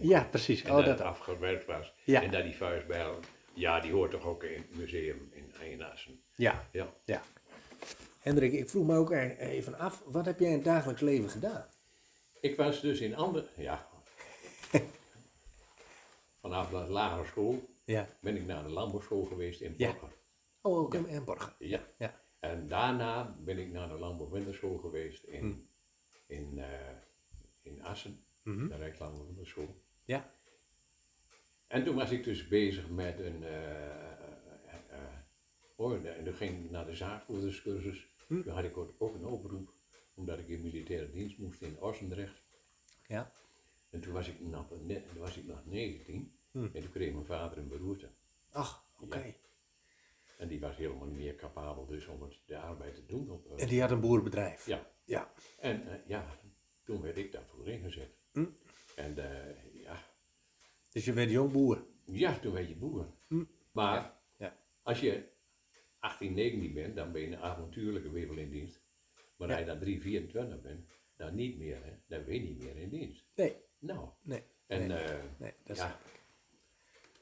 ja 0.00 0.22
precies. 0.24 0.62
En 0.62 0.70
Oh, 0.70 0.76
dat 0.76 0.86
dat 0.86 1.00
afgewerkt 1.00 1.64
was. 1.64 1.92
Ja. 2.04 2.22
En 2.22 2.30
dat 2.30 2.42
die 2.44 2.54
vuistbijl, 2.54 3.18
ja, 3.58 3.80
die 3.80 3.92
hoort 3.92 4.10
toch 4.10 4.24
ook 4.24 4.42
in 4.42 4.60
het 4.60 4.76
museum 4.76 5.28
in 5.32 5.52
Eienassen. 5.60 6.20
Ja, 6.34 6.68
Ja. 6.72 6.92
ja. 7.04 7.22
Hendrik, 8.18 8.52
ik 8.52 8.68
vroeg 8.68 8.86
me 8.86 8.96
ook 8.96 9.10
even 9.10 9.78
af, 9.78 10.02
wat 10.06 10.24
heb 10.24 10.38
jij 10.38 10.48
in 10.48 10.54
het 10.54 10.64
dagelijks 10.64 11.00
leven 11.00 11.30
gedaan? 11.30 11.66
Ik 12.40 12.56
was 12.56 12.80
dus 12.80 13.00
in 13.00 13.16
andere, 13.16 13.46
ja, 13.56 13.88
vanaf 16.40 16.70
de 16.70 16.76
lagere 16.76 17.26
school 17.26 17.68
Ja. 17.84 18.06
ben 18.20 18.36
ik 18.36 18.46
naar 18.46 18.62
de 18.62 18.68
landbouwschool 18.68 19.24
geweest 19.24 19.60
in 19.60 19.74
Ja. 19.76 19.90
Borger. 19.92 20.16
Oh, 20.60 20.78
ook 20.78 20.94
in 20.94 21.06
in 21.08 21.24
Borgen. 21.24 21.52
Ja. 21.58 21.80
Ja. 21.98 22.20
En 22.40 22.68
daarna 22.68 23.36
ben 23.44 23.58
ik 23.58 23.72
naar 23.72 23.88
de 23.88 23.98
landbouwwinterschool 23.98 24.78
geweest 24.78 25.22
in, 25.24 25.40
Hm. 25.40 26.32
in, 26.32 26.58
eh, 26.58 26.68
in 27.62 27.82
Assen, 27.84 28.24
Mhm. 28.42 28.68
de 28.68 28.76
Rijkslandbouwwinterschool. 28.76 29.82
Ja. 30.04 30.30
En 31.68 31.84
toen 31.84 31.94
was 31.94 32.10
ik 32.10 32.24
dus 32.24 32.48
bezig 32.48 32.88
met 32.90 33.18
een, 33.18 33.44
eh, 33.44 34.06
oh, 35.76 36.06
en 36.06 36.24
toen 36.24 36.34
ging 36.34 36.64
ik 36.64 36.70
naar 36.70 36.86
de 36.86 36.94
zaakvoerderscursus. 36.94 38.08
Hm. 38.26 38.42
Toen 38.42 38.52
had 38.52 38.64
ik 38.64 38.76
ook 38.76 39.14
een 39.14 39.26
oproep, 39.26 39.72
omdat 40.14 40.38
ik 40.38 40.48
in 40.48 40.60
militaire 40.62 41.10
dienst 41.10 41.38
moest 41.38 41.62
in 41.62 41.80
Ossendrecht. 41.80 42.42
Ja. 43.06 43.32
En 43.90 44.00
toen 44.00 44.12
was 44.12 44.28
ik 44.28 44.40
nog, 44.40 44.66
net, 44.82 45.08
toen 45.08 45.18
was 45.18 45.36
ik 45.36 45.46
nog 45.46 45.66
19 45.66 46.32
Hm. 46.50 46.58
en 46.58 46.80
toen 46.82 46.90
kreeg 46.90 47.12
mijn 47.12 47.24
vader 47.26 47.58
een 47.58 47.68
beroerte. 47.68 48.08
Ach, 48.50 48.84
oké. 49.00 49.18
Ja. 49.18 49.32
En 50.38 50.48
die 50.48 50.60
was 50.60 50.76
helemaal 50.76 51.06
niet 51.06 51.16
meer 51.16 51.34
capabel 51.36 51.86
dus 51.86 52.06
om 52.06 52.22
het, 52.22 52.38
de 52.46 52.58
arbeid 52.58 52.94
te 52.94 53.06
doen. 53.06 53.30
Op, 53.30 53.58
En 53.58 53.68
die 53.68 53.80
had 53.80 53.90
een 53.90 54.00
boerenbedrijf. 54.00 54.66
ja, 54.66 54.90
Ja. 55.04 55.32
en 55.58 56.02
ja, 56.06 56.38
toen 56.84 57.00
werd 57.02 57.16
ik 57.16 57.32
daarvoor 57.32 57.68
ingezet. 57.68 58.10
Hm. 58.32 58.44
En 58.96 59.14
Dus 60.98 61.06
je 61.06 61.12
werd 61.12 61.30
jong 61.30 61.52
boer. 61.52 61.84
ja, 62.04 62.38
toen 62.38 62.52
werd 62.52 62.68
je 62.68 62.76
boer. 62.76 63.06
Hm. 63.28 63.44
Maar 63.72 64.20
Ja. 64.38 64.56
als 64.82 65.00
je 65.00 65.22
18, 65.98 66.34
19 66.34 66.72
bent, 66.74 66.96
dan 66.96 67.12
ben 67.12 67.20
je 67.20 67.26
een 67.26 67.36
avontuurlijke 67.38 68.10
wibbel 68.10 68.36
in 68.36 68.50
dienst. 68.50 68.82
Maar 69.36 69.48
Ja. 69.48 69.54
als 69.54 69.62
je 69.64 69.70
dan 69.70 69.78
3, 69.80 70.00
24 70.00 70.60
bent, 70.60 70.86
dan 71.16 71.34
niet 71.34 71.58
meer, 71.58 71.84
hè? 71.84 71.92
dan 72.06 72.24
ben 72.24 72.34
je 72.34 72.40
niet 72.40 72.62
meer 72.62 72.76
in 72.76 72.88
dienst. 72.88 73.26
Nee, 73.34 73.56
Nou, 73.78 74.08
nee, 74.22 74.42
en 74.66 74.86
Nee. 74.88 74.98
eh, 74.98 75.14
nee, 75.38 75.52
dat 75.64 75.76
ja, 75.76 75.84
snap 75.86 76.00
ik. 76.04 76.20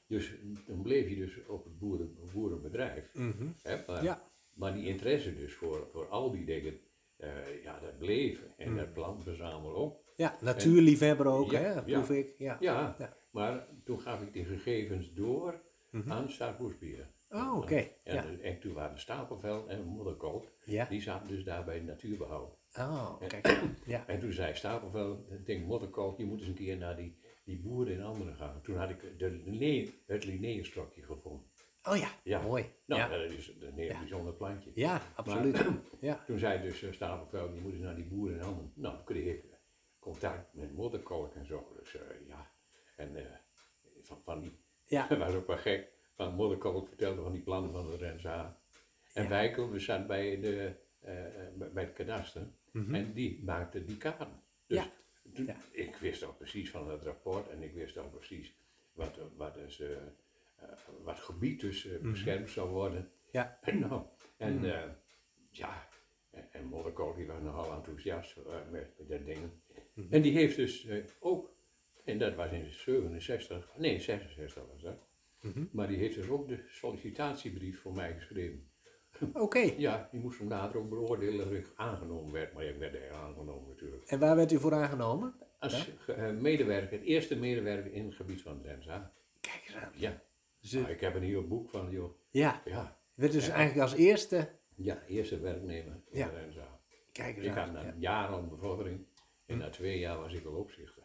dus 0.06 0.32
toen 0.66 0.82
bleef 0.82 1.08
je 1.08 1.16
dus 1.16 1.46
op 1.46 1.64
het 1.64 1.78
boeren, 1.78 2.16
boerenbedrijf. 2.32 3.14
Mhm. 3.14 3.46
Hè? 3.62 3.82
Maar, 3.86 4.02
Ja. 4.02 4.30
maar 4.54 4.74
die 4.74 4.86
interesse 4.86 5.34
dus 5.34 5.54
voor, 5.54 5.88
voor 5.92 6.08
al 6.08 6.30
die 6.30 6.44
dingen, 6.44 6.80
eh, 7.16 7.62
ja, 7.62 7.80
dat 7.80 7.98
bleef. 7.98 8.42
En 8.56 8.70
Mm. 8.70 8.76
dat 8.76 8.92
plant 8.92 9.22
verzamelen 9.22 9.74
ook. 9.76 10.04
Ja, 10.16 10.36
natuurliefhebber 10.40 11.26
ook, 11.26 11.50
Ja, 11.50 11.58
hè, 11.60 11.72
ja. 11.72 11.80
proef 11.82 12.10
ik. 12.10 12.34
Ja. 12.38 12.56
Ja, 12.60 12.94
Ja. 12.98 13.16
Maar 13.36 13.66
toen 13.84 14.00
gaf 14.00 14.22
ik 14.22 14.32
die 14.32 14.44
gegevens 14.44 15.12
door 15.12 15.64
Mhm. 15.90 16.12
aan 16.12 16.30
Staatsbosbeheer. 16.30 17.14
Oh, 17.28 17.56
oké. 17.56 17.76
En, 18.04 18.14
Ja. 18.14 18.24
en 18.42 18.60
toen 18.60 18.72
waren 18.72 18.98
Stapelveld 18.98 19.66
en 19.68 19.84
Modderkoop, 19.84 20.52
Ja. 20.64 20.84
die 20.84 21.00
zaten 21.00 21.28
dus 21.28 21.44
daar 21.44 21.64
bij 21.64 21.80
natuurbehoud. 21.80 22.58
Oh, 22.78 23.20
kijk. 23.28 23.60
Ja. 23.86 24.06
En 24.06 24.20
toen 24.20 24.32
zei 24.32 24.54
Stapelveld, 24.54 25.30
ik 25.30 25.46
denk 25.46 25.66
Modderkoop, 25.66 26.18
je 26.18 26.24
moet 26.24 26.38
eens 26.38 26.48
een 26.48 26.54
keer 26.54 26.76
naar 26.76 26.96
die, 26.96 27.18
die 27.44 27.60
boeren 27.60 27.94
in 27.94 28.02
anderen 28.02 28.36
gaan. 28.36 28.62
Toen 28.62 28.76
had 28.76 28.90
ik 28.90 29.18
de, 29.18 29.30
Linné- 29.30 29.90
het 30.06 30.24
Linnaeusstokje 30.24 31.02
gevonden. 31.02 31.46
Oh 31.82 31.96
ja, 31.96 32.08
Ja. 32.24 32.42
mooi. 32.42 32.64
Nou, 32.86 33.00
ja. 33.00 33.08
dat 33.08 33.30
is 33.30 33.48
een 33.60 33.72
heel 33.78 33.84
Ja. 33.84 33.98
bijzonder 33.98 34.32
plantje. 34.32 34.70
ja, 34.74 35.00
absoluut. 35.14 35.64
Ja. 36.00 36.24
Toen 36.26 36.38
zei 36.38 36.62
dus 36.62 36.82
uh, 36.82 36.92
Stapelveld, 36.92 37.54
je 37.54 37.60
moet 37.60 37.72
eens 37.72 37.82
naar 37.82 37.94
die 37.96 38.04
boeren 38.08 38.36
in 38.36 38.42
handen. 38.42 38.72
Nou, 38.74 38.96
toen 38.96 39.04
kreeg 39.04 39.34
ik 39.34 39.44
eh, 39.44 39.56
contact 39.98 40.54
met 40.54 40.74
modderkolk 40.74 41.34
en 41.34 41.46
zo. 41.46 41.72
Dus 41.78 41.94
eh, 41.96 42.26
ja, 42.26 42.50
en 42.96 43.16
eh, 43.16 43.24
van, 44.02 44.20
van 44.24 44.40
die, 44.40 44.52
Ja. 44.84 45.06
dat 45.08 45.18
was 45.18 45.32
ook 45.34 45.46
wel 45.46 45.56
gek. 45.58 45.88
Van 46.14 46.34
modderkolk 46.34 46.88
vertelde 46.88 47.22
van 47.22 47.32
die 47.32 47.42
plannen 47.42 47.72
van 47.72 47.90
de 47.90 47.96
Renza. 47.96 48.60
En 49.12 49.22
Ja. 49.22 49.28
Wijkel, 49.28 49.70
we 49.70 49.78
zaten 49.78 50.06
bij, 50.06 50.40
de, 50.40 50.74
eh, 51.00 51.26
eh, 51.46 51.52
bij- 51.72 51.84
het 51.84 51.92
kadaster. 51.92 52.46
En 52.72 53.12
die 53.12 53.42
maakte 53.44 53.84
die 53.84 53.96
kaarten. 53.96 54.42
Dus 54.66 54.78
Mhm. 54.78 54.88
Ja. 54.88 54.92
toen- 55.34 55.46
Ja. 55.46 55.56
ik 55.70 55.96
wist 55.96 56.24
al 56.24 56.34
precies 56.34 56.70
van 56.70 56.90
het 56.90 57.02
rapport 57.02 57.48
en 57.48 57.62
ik 57.62 57.74
wist 57.74 57.98
al 57.98 58.08
precies 58.08 58.54
wat, 58.92 59.18
wat, 59.36 59.54
dus, 59.54 59.82
wat 61.02 61.18
gebied 61.18 61.60
dus 61.60 61.86
eh, 61.86 61.98
beschermd 62.00 62.50
zou 62.50 62.68
worden. 62.70 63.00
Mhm. 63.00 63.10
Ja. 63.30 63.58
nou, 63.88 64.02
en 64.36 64.64
eh, 64.74 64.90
ja, 65.50 65.88
en, 66.30 66.48
en 66.52 66.64
Modderkool 66.64 67.14
die 67.14 67.26
was 67.26 67.40
nogal 67.42 67.72
enthousiast 67.72 68.36
met, 68.70 68.96
met 68.98 69.08
dat 69.08 69.24
ding. 69.26 69.50
Mhm. 69.94 70.12
En 70.12 70.22
die 70.22 70.32
heeft 70.32 70.56
dus 70.56 70.84
eh, 70.84 71.04
ook, 71.18 71.55
en 72.06 72.18
dat 72.18 72.34
was 72.34 72.50
in 72.50 72.72
67, 72.72 73.76
nee 73.76 74.00
66 74.00 74.62
was 74.72 74.82
dat, 74.82 74.98
Mhm. 75.40 75.64
maar 75.72 75.88
die 75.88 75.96
heeft 75.96 76.14
dus 76.14 76.28
ook 76.28 76.48
de 76.48 76.64
sollicitatiebrief 76.68 77.80
voor 77.80 77.92
mij 77.94 78.14
geschreven. 78.14 78.68
Oké. 79.32 79.58
Ja, 79.86 80.08
die 80.10 80.20
moest 80.20 80.38
hem 80.38 80.48
later 80.48 80.78
ook 80.80 80.88
beoordelen 80.88 81.46
of 81.46 81.52
ik 81.52 81.72
aangenomen 81.76 82.32
werd, 82.32 82.52
maar 82.52 82.64
ik 82.64 82.76
werd 82.78 82.94
er 82.94 83.12
aangenomen 83.12 83.68
natuurlijk. 83.68 84.04
En 84.06 84.18
waar 84.18 84.36
werd 84.36 84.52
u 84.52 84.58
voor 84.58 84.74
aangenomen? 84.74 85.34
Als 85.58 85.90
eh, 86.06 86.30
medewerker, 86.30 86.98
het 86.98 87.06
eerste 87.06 87.36
medewerker 87.36 87.92
in 87.92 88.04
het 88.04 88.14
gebied 88.14 88.42
van 88.42 88.60
Drenza. 88.62 89.12
Kijk 89.40 89.62
eens 89.66 89.76
aan. 89.76 89.92
Ja, 89.94 90.22
Dus, 90.60 90.72
Nou, 90.72 90.88
ik 90.88 91.00
heb 91.00 91.14
een 91.14 91.22
heel 91.22 91.46
boek 91.46 91.70
van, 91.70 91.90
joh. 91.90 92.10
ja, 92.30 92.62
Ja, 92.64 92.98
werd 93.14 93.32
dus 93.32 93.48
eigenlijk 93.48 93.80
als 93.80 93.94
eerste. 93.94 94.48
ja 94.74 95.02
eerste 95.06 95.40
werknemer 95.40 96.00
in 96.10 96.18
Ja. 96.18 96.30
Kijk 97.12 97.36
eens 97.36 97.46
Ik 97.46 97.52
had 97.52 97.68
aan. 97.68 97.72
na 97.72 97.80
ja. 97.82 97.88
een 97.92 98.00
jaar 98.00 98.28
al 98.28 98.46
bevordering 98.46 99.06
en 99.46 99.58
na 99.58 99.70
twee 99.70 99.98
jaar 99.98 100.18
was 100.18 100.32
ik 100.32 100.44
al 100.44 100.52
opzichter. 100.52 101.02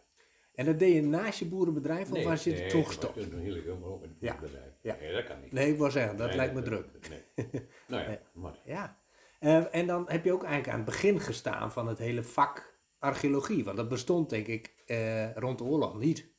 En 0.55 0.65
dat 0.65 0.79
deed 0.79 0.93
je 0.93 1.01
naast 1.01 1.39
je 1.39 1.45
boerenbedrijf 1.45 2.11
of 2.11 2.23
was 2.23 2.43
je 2.43 2.51
er 2.51 2.57
nee, 2.57 2.67
ik 2.67 2.73
was 2.73 2.85
gestopt? 2.85 3.29
toen 3.29 3.39
heel 3.39 3.53
helemaal 3.53 3.91
op 3.91 4.03
in 4.03 4.09
het 4.09 4.17
Ja, 4.19 4.37
bedrijf. 4.39 4.73
ja. 4.81 4.97
Nee, 4.99 5.13
dat 5.13 5.23
kan 5.23 5.41
niet. 5.41 5.51
Nee, 5.51 5.71
ik 5.71 5.77
wou 5.77 5.91
zeggen, 5.91 6.17
dat 6.17 6.27
Nee, 6.27 6.35
lijkt 6.35 6.53
me 6.53 6.61
druk. 6.61 6.85
Nee. 7.09 7.47
nou 7.87 8.11
ja, 8.11 8.19
maar 8.33 8.59
Ja. 8.65 8.99
Eh, 9.39 9.75
en 9.75 9.87
dan 9.87 10.05
heb 10.09 10.25
je 10.25 10.31
ook 10.33 10.43
eigenlijk 10.43 10.71
aan 10.73 10.81
het 10.81 10.89
begin 10.89 11.19
gestaan 11.19 11.71
van 11.71 11.87
het 11.87 11.97
hele 11.97 12.23
vak 12.23 12.79
archeologie. 12.99 13.63
Want 13.63 13.77
dat 13.77 13.89
bestond 13.89 14.29
denk 14.29 14.47
ik 14.47 14.73
eh, 14.85 15.35
rond 15.35 15.57
de 15.57 15.63
oorlog 15.63 15.97
niet. 15.99 16.29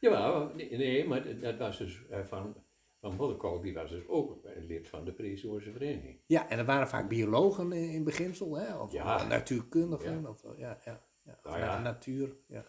Jawel, 0.00 0.52
nee, 0.54 0.76
nee, 0.76 1.08
maar 1.08 1.40
dat- 1.40 1.56
was 1.58 1.78
dus 1.78 2.06
eh, 2.10 2.24
van, 2.24 2.56
van 3.00 3.60
die 3.62 3.74
was 3.74 3.90
dus 3.90 4.08
ook 4.08 4.38
lid 4.68 4.88
van 4.88 5.04
de 5.04 5.12
prehistorische 5.12 5.72
vereniging. 5.72 6.20
Ja, 6.26 6.48
en 6.50 6.56
dat 6.56 6.66
waren 6.66 6.88
vaak 6.88 7.08
biologen 7.08 7.72
in, 7.72 7.90
in 7.90 8.04
beginsel, 8.04 8.56
hè? 8.56 8.76
Of 8.76 8.92
Ja. 8.92 9.26
natuurkundigen. 9.26 10.20
Ja. 10.22 10.28
Of, 10.28 10.42
ja, 10.56 10.78
ja, 10.84 11.02
ja. 11.24 11.38
Of 11.42 11.56
Nou 11.58 11.82
natuur. 11.82 12.36
Ja. 12.46 12.64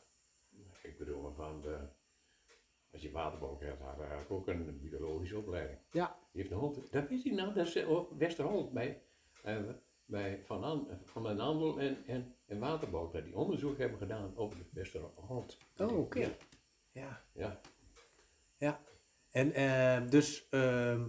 Ik 0.90 0.98
bedoel, 0.98 1.22
maar 1.22 1.34
van 1.34 1.62
de, 1.62 1.78
als 2.92 3.02
je 3.02 3.12
waterbouw 3.12 3.60
hebt, 3.60 3.82
had 3.82 3.98
hij 3.98 4.08
eigenlijk 4.08 4.32
ook 4.32 4.48
een 4.48 4.80
biologische 4.80 5.38
opleiding. 5.38 5.80
ja, 5.92 6.18
Die 6.32 6.42
heeft 6.42 6.54
een 6.54 6.60
hond. 6.60 6.92
Dat 6.92 7.10
wist 7.10 7.26
ik 7.26 7.34
nou, 7.34 7.54
dat 7.54 7.68
is 7.68 7.76
eh, 7.76 7.90
ook 7.90 8.14
Westerholt 8.18 8.72
bij, 8.74 9.02
eh, 9.44 9.58
bij 10.06 10.42
Van, 10.46 10.64
An, 10.64 10.88
van 11.04 11.24
den 11.24 11.40
Andel 11.40 11.80
en, 11.80 12.06
en, 12.06 12.36
en 12.46 12.60
Waterbouw, 12.60 13.12
dat 13.12 13.24
die 13.24 13.36
onderzoek 13.36 13.78
hebben 13.78 13.98
gedaan 13.98 14.38
over 14.38 14.58
de 14.58 14.66
Westerholt. 14.72 15.58
Oh, 15.78 15.98
oké. 15.98 16.36
ja. 16.92 17.24
Ja, 17.34 17.60
Ja. 18.58 18.80
En 19.32 19.54
eh, 19.54 20.10
dus, 20.10 20.50
ehm, 20.50 21.08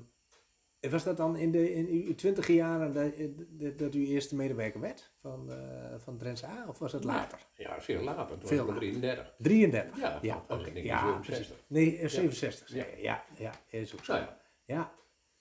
was 0.89 1.05
dat 1.05 1.17
dan 1.17 1.37
in, 1.37 1.51
de, 1.53 1.73
in 1.73 1.87
uw 1.87 2.15
twintige 2.15 2.55
jaren 2.55 2.93
dat, 2.93 3.13
dat, 3.51 3.79
dat 3.79 3.95
u 3.95 4.07
eerste 4.07 4.37
medewerker 4.37 4.81
werd 4.81 5.13
van, 5.21 5.53
eh 5.53 5.99
van 5.99 6.19
Drentse 6.19 6.47
A? 6.47 6.65
Of 6.69 6.79
was 6.79 6.93
dat 6.93 7.05
later? 7.05 7.39
ja 7.55 7.81
veel 7.81 8.03
later, 8.03 8.39
toen 8.39 8.49
Veel 8.49 8.67
was 8.67 8.77
ik 8.77 8.83
later. 8.83 9.01
33. 9.01 9.35
33? 9.39 10.01
Ja, 10.01 10.19
ja 10.23 10.37
oké. 10.37 10.71
1967. 10.73 10.85
Ja, 10.85 11.19
precies. 11.21 11.53
Nee, 11.67 11.99
eh, 11.99 12.09
67. 12.09 12.69
Ja. 12.69 12.85
Ja, 12.87 13.25
ja, 13.37 13.53
ja, 13.71 13.79
is 13.79 13.95
ook 13.95 14.05
zo. 14.05 14.13
Nou 14.13 14.25
ja, 14.25 14.41
Ja, 14.65 14.95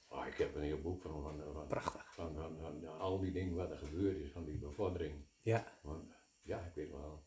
ah, 0.07 0.27
ik 0.27 0.33
heb 0.33 0.55
een 0.55 0.61
heel 0.61 0.81
boek 0.81 1.01
van, 1.01 1.21
van, 1.21 1.41
van, 1.53 1.67
prachtig. 1.67 2.13
van, 2.13 2.35
van, 2.35 2.57
van 2.61 2.99
al 2.99 3.19
die 3.19 3.31
dingen 3.31 3.55
wat 3.55 3.71
er 3.71 3.77
gebeurd 3.77 4.17
is, 4.17 4.31
van 4.31 4.45
die 4.45 4.57
bevordering. 4.57 5.13
Ja, 5.41 5.65
Want, 5.81 6.11
ja, 6.41 6.59
ik 6.59 6.73
weet 6.75 6.91
wel. 6.91 7.23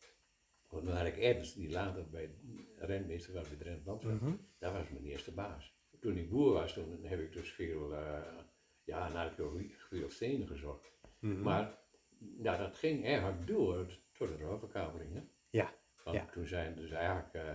Want 0.69 0.87
dan 0.87 0.97
had 0.97 1.07
ik 1.07 1.17
Ernst, 1.17 1.55
die 1.55 1.71
later 1.71 2.11
bij 2.11 2.35
renmeester 2.77 3.35
was 3.35 3.49
bij 3.49 3.57
Drenthe 3.59 3.89
Landschap. 3.89 4.21
Mhm. 4.21 4.33
Dat 4.59 4.73
was 4.73 4.89
mijn 4.91 5.05
eerste 5.05 5.33
baas. 5.33 5.81
Toen 6.03 6.17
ik 6.17 6.31
boer 6.31 6.53
was, 6.53 6.73
toen 6.73 6.99
heb 7.03 7.21
ik 7.21 7.33
dus 7.33 7.53
veel, 7.53 7.95
eh 7.95 8.23
ja, 8.85 9.09
naar 9.13 9.27
archeologie, 9.29 9.75
veel 9.89 10.11
stenen 10.11 10.47
gezocht. 10.47 10.93
Mhm. 11.19 11.43
Maar 11.43 11.79
ja, 12.43 12.57
dat 12.57 12.77
ging 12.77 13.05
eigenlijk 13.05 13.47
door 13.47 13.87
tot 14.13 14.29
de 14.29 14.37
ruilverkaveling. 14.37 15.15
hè. 15.15 15.21
ja. 15.51 15.75
Want 16.05 16.17
Ja. 16.17 16.27
toen 16.27 16.47
zijn 16.47 16.75
dus 16.77 16.91
eigenlijk, 16.91 17.35
eh, 17.35 17.55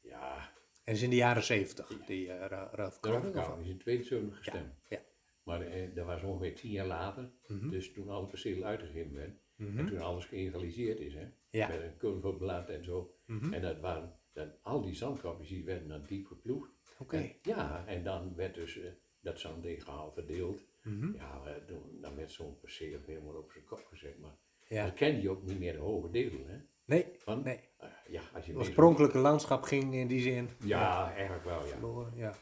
ja, 0.00 0.36
En 0.38 0.44
dat 0.84 0.94
is 0.94 1.02
in 1.02 1.10
de 1.10 1.16
jaren 1.16 1.42
70, 1.42 1.88
die 2.06 2.26
uh, 2.26 2.48
de 2.48 2.68
Ralf 2.72 2.98
ruilverkaveling 3.00 3.64
is 3.66 3.72
in 3.72 3.78
72 3.78 4.28
Ja, 4.30 4.36
gestemd. 4.52 4.74
ja. 4.88 5.00
Maar 5.42 5.60
eh, 5.60 5.94
dat 5.94 6.06
was 6.06 6.22
ongeveer 6.22 6.54
tien 6.54 6.70
jaar 6.70 6.86
later, 6.86 7.30
Mhm. 7.46 7.68
dus 7.70 7.92
toen 7.92 8.08
alle 8.08 8.26
percelen 8.26 8.64
uitgegeven 8.68 9.12
werden. 9.14 9.40
Mhm. 9.56 9.78
En 9.78 9.86
toen 9.86 9.98
alles 10.00 10.24
geëgaliseerd 10.24 10.98
is, 11.00 11.14
hè. 11.14 11.28
Ja. 11.50 11.68
Met 11.68 11.82
een 11.82 11.96
kurvelblad 11.96 12.68
en 12.68 12.84
zo. 12.84 13.14
En 13.26 13.60
dat 13.60 13.80
waren, 13.80 14.18
dan, 14.32 14.52
al 14.62 14.82
die 14.82 14.94
zandkapjes 14.94 15.48
die 15.48 15.64
werden 15.64 15.88
dan 15.88 16.02
diep 16.06 16.26
geploegd. 16.26 16.70
Oké. 16.98 17.32
Ja, 17.42 17.84
en 17.86 18.04
dan 18.04 18.34
werd 18.34 18.54
dus 18.54 18.78
eh, 18.78 18.90
dat 19.20 19.38
zanddeeggehaal 19.40 20.12
verdeeld. 20.12 20.60
Mhm. 20.82 21.14
Ja, 21.14 21.42
eh, 21.44 21.54
toen, 21.66 21.98
dan 22.00 22.16
werd 22.16 22.32
zo'n 22.32 22.58
perceel 22.60 22.98
helemaal 23.06 23.34
op 23.34 23.52
zijn 23.52 23.64
kop 23.64 23.84
gezet. 23.88 24.18
Maar 24.18 24.36
Ja. 24.68 24.86
dan 24.86 24.94
ken 24.94 25.20
je 25.20 25.30
ook 25.30 25.42
niet 25.42 25.58
meer 25.58 25.72
de 25.72 25.78
hoge 25.78 26.10
delen, 26.10 26.46
hè. 26.48 26.58
Nee, 26.84 27.06
Want, 27.24 27.44
nee. 27.44 27.60
eh, 27.78 27.88
ja, 28.08 28.22
als 28.34 28.44
je 28.46 28.50
Het 28.50 28.60
oorspronkelijke 28.60 29.18
landschap 29.18 29.62
ging 29.62 29.94
in 29.94 30.06
die 30.06 30.20
zin 30.20 30.48
Ja, 30.64 31.12
eigenlijk 31.14 31.44
wel, 31.44 31.60
ja. 31.60 31.66
verloren. 31.66 32.12
Ja. 32.16 32.34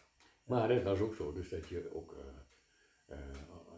Maar 0.44 0.70
het 0.70 0.82
was 0.82 1.00
ook 1.00 1.14
zo, 1.14 1.32
dus 1.32 1.48
dat 1.48 1.68
je 1.68 1.94
ook, 1.94 2.16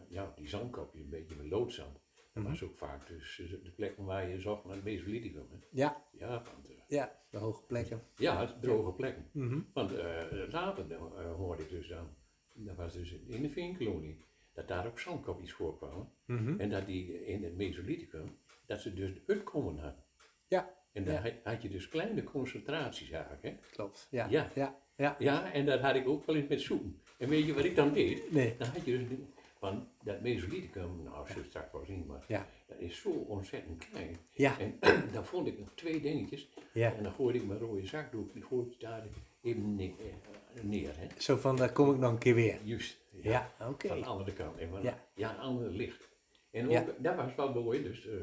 ja, 0.09 0.33
die 0.35 0.47
zandkapjes 0.47 1.01
een 1.03 1.09
beetje 1.09 1.35
met 1.35 1.45
loodzand. 1.45 1.99
Dat 2.37 2.45
Mhm. 2.45 2.55
was 2.55 2.63
ook 2.69 2.77
vaak 2.77 3.07
dus 3.07 3.39
eh, 3.39 3.49
de 3.63 3.71
plekken 3.75 4.05
waar 4.05 4.29
je 4.29 4.39
zocht 4.39 4.65
naar 4.65 4.75
het 4.75 4.83
Mesolithicum. 4.83 5.47
hè. 5.51 5.57
Ja, 5.71 6.03
Ja, 6.11 6.27
want, 6.53 6.69
eh, 6.69 6.75
ja, 6.87 7.19
de 7.29 7.37
hoge 7.37 7.63
plekken. 7.63 8.03
ja, 8.15 8.39
het 8.39 8.61
droge 8.61 8.91
plekken. 8.93 9.29
Mhm. 9.33 9.59
Want 9.73 9.95
eh, 9.95 10.23
later 10.49 10.91
eh, 10.91 11.33
hoorde 11.35 11.63
ik 11.63 11.69
dus 11.69 11.87
dan, 11.87 12.07
dat 12.53 12.75
was 12.75 12.93
dus 12.93 13.11
in 13.11 13.41
de 13.41 13.49
Veenkolonie, 13.49 14.23
dat 14.53 14.67
daar 14.67 14.87
ook 14.87 14.99
zandkapjes 14.99 15.53
voorkwamen. 15.53 16.11
Mhm. 16.25 16.59
En 16.59 16.69
dat 16.69 16.85
die 16.85 17.25
in 17.25 17.43
het 17.43 17.55
Mesolithicum, 17.55 18.37
dat 18.65 18.81
ze 18.81 18.93
dus 18.93 19.13
de 19.13 19.21
utkomen 19.33 19.77
hadden. 19.77 20.03
Ja, 20.47 20.75
En 20.91 21.03
Ja. 21.05 21.21
had, 21.43 21.61
je 21.61 21.69
dus 21.69 21.89
kleine 21.89 22.23
concentraties 22.23 23.09
eigenlijk. 23.09 23.43
Hè? 23.43 23.55
klopt. 23.71 24.07
Ja, 24.11 24.27
Ja. 24.29 24.51
ja, 24.55 24.79
ja. 24.95 25.15
Ja, 25.19 25.51
en 25.53 25.65
dat 25.65 25.79
had 25.79 25.95
ik 25.95 26.07
ook 26.07 26.25
wel 26.25 26.35
eens 26.35 26.47
met 26.47 26.61
zoeken. 26.61 27.01
En 27.17 27.29
weet 27.29 27.45
je 27.45 27.53
wat 27.53 27.63
ik 27.63 27.75
dan 27.75 27.93
deed? 27.93 28.31
Nee. 28.31 28.55
Dan 28.57 28.67
had 28.67 28.85
je 28.85 28.97
dus 29.07 29.17
van 29.59 29.87
dat 30.03 30.21
Mesolithicum, 30.21 31.03
nou, 31.03 31.15
als 31.15 31.29
je 31.29 31.35
het 31.35 31.45
straks 31.45 31.71
wel 31.71 31.85
zien, 31.85 32.05
maar 32.05 32.23
Ja. 32.27 32.47
dat 32.67 32.79
is 32.79 33.01
zo 33.01 33.09
ontzettend 33.09 33.89
klein. 33.89 34.15
Ja, 34.31 34.59
En 34.59 34.79
dan 35.13 35.25
vond 35.25 35.47
ik 35.47 35.59
nog 35.59 35.71
twee 35.75 36.01
dingetjes. 36.01 36.49
ja. 36.73 36.93
En 36.95 37.03
dan 37.03 37.11
gooide 37.13 37.39
ik 37.39 37.45
mijn 37.47 37.59
rode 37.59 37.85
zakdoek, 37.85 38.33
die 38.33 38.43
gooide 38.43 38.71
ik 38.71 38.79
daar 38.79 39.03
even 39.41 39.79
eh, 39.79 40.63
neer. 40.63 40.97
Hè? 40.99 41.07
Zo 41.17 41.35
van, 41.35 41.55
daar 41.55 41.71
kom 41.71 41.91
ik 41.93 41.97
nog 41.99 42.11
een 42.11 42.17
keer 42.17 42.35
weer. 42.35 42.59
Juist. 42.63 43.05
Ja, 43.21 43.53
oké. 43.69 43.87
Van 43.87 43.99
de 43.99 44.05
andere 44.05 44.33
kant. 44.33 44.57
En 44.57 44.69
van, 44.69 44.81
Ja. 44.81 45.03
ja. 45.15 45.33
een 45.33 45.39
ander 45.39 45.69
licht. 45.71 46.07
En 46.51 46.69
ook, 46.77 47.03
dat 47.03 47.15
was 47.15 47.35
wel 47.35 47.53
mooi, 47.63 47.83
dus 47.83 48.07
eh, 48.07 48.15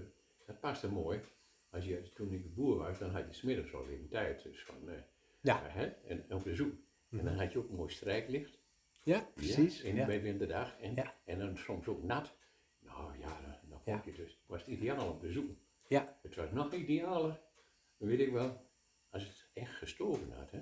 dat 0.46 0.60
paste 0.60 0.90
mooi. 0.92 1.20
Als 1.70 1.84
je, 1.84 2.02
toen 2.14 2.32
ik 2.32 2.54
boer 2.54 2.76
was, 2.76 2.98
dan 2.98 3.10
had 3.10 3.24
je 3.28 3.32
smiddags 3.32 3.74
al 3.74 3.88
even 3.88 4.08
tijd. 4.08 4.42
Dus 4.42 4.64
van, 4.64 4.88
eh, 4.88 4.94
Ja. 5.40 5.60
Mhm. 5.60 5.78
hè, 5.78 5.84
en 5.86 6.24
op 6.30 6.44
bezoek. 6.44 6.72
En 7.10 7.24
dan 7.24 7.34
had 7.38 7.52
je 7.52 7.58
ook 7.58 7.70
mooi 7.70 7.92
strijklicht. 7.92 8.58
Ja, 9.04 9.28
precies. 9.34 9.80
Ja, 9.82 9.88
in, 9.88 9.94
Ja. 9.94 10.06
Bij 10.06 10.22
winterdag. 10.22 10.76
En, 10.80 10.94
Ja. 10.94 11.14
en 11.24 11.38
dan 11.38 11.56
soms 11.56 11.86
ook 11.86 12.02
nat. 12.02 12.34
Nou 12.78 13.18
ja, 13.18 13.40
dan, 13.40 13.54
dan 13.68 13.80
Ja. 13.84 14.02
je 14.04 14.12
dus, 14.12 14.38
was 14.46 14.60
het 14.60 14.68
ideaal 14.70 15.10
om 15.10 15.18
te 15.18 15.32
zoeken. 15.32 15.58
Ja. 15.88 16.16
Het 16.22 16.34
was 16.36 16.50
nog 16.50 16.72
idealer, 16.72 17.40
dat 17.98 18.08
weet 18.08 18.20
ik 18.20 18.32
wel, 18.32 18.66
als 19.10 19.22
het 19.24 19.48
echt 19.52 19.72
gestoven 19.76 20.32
had. 20.32 20.50
Hè? 20.50 20.60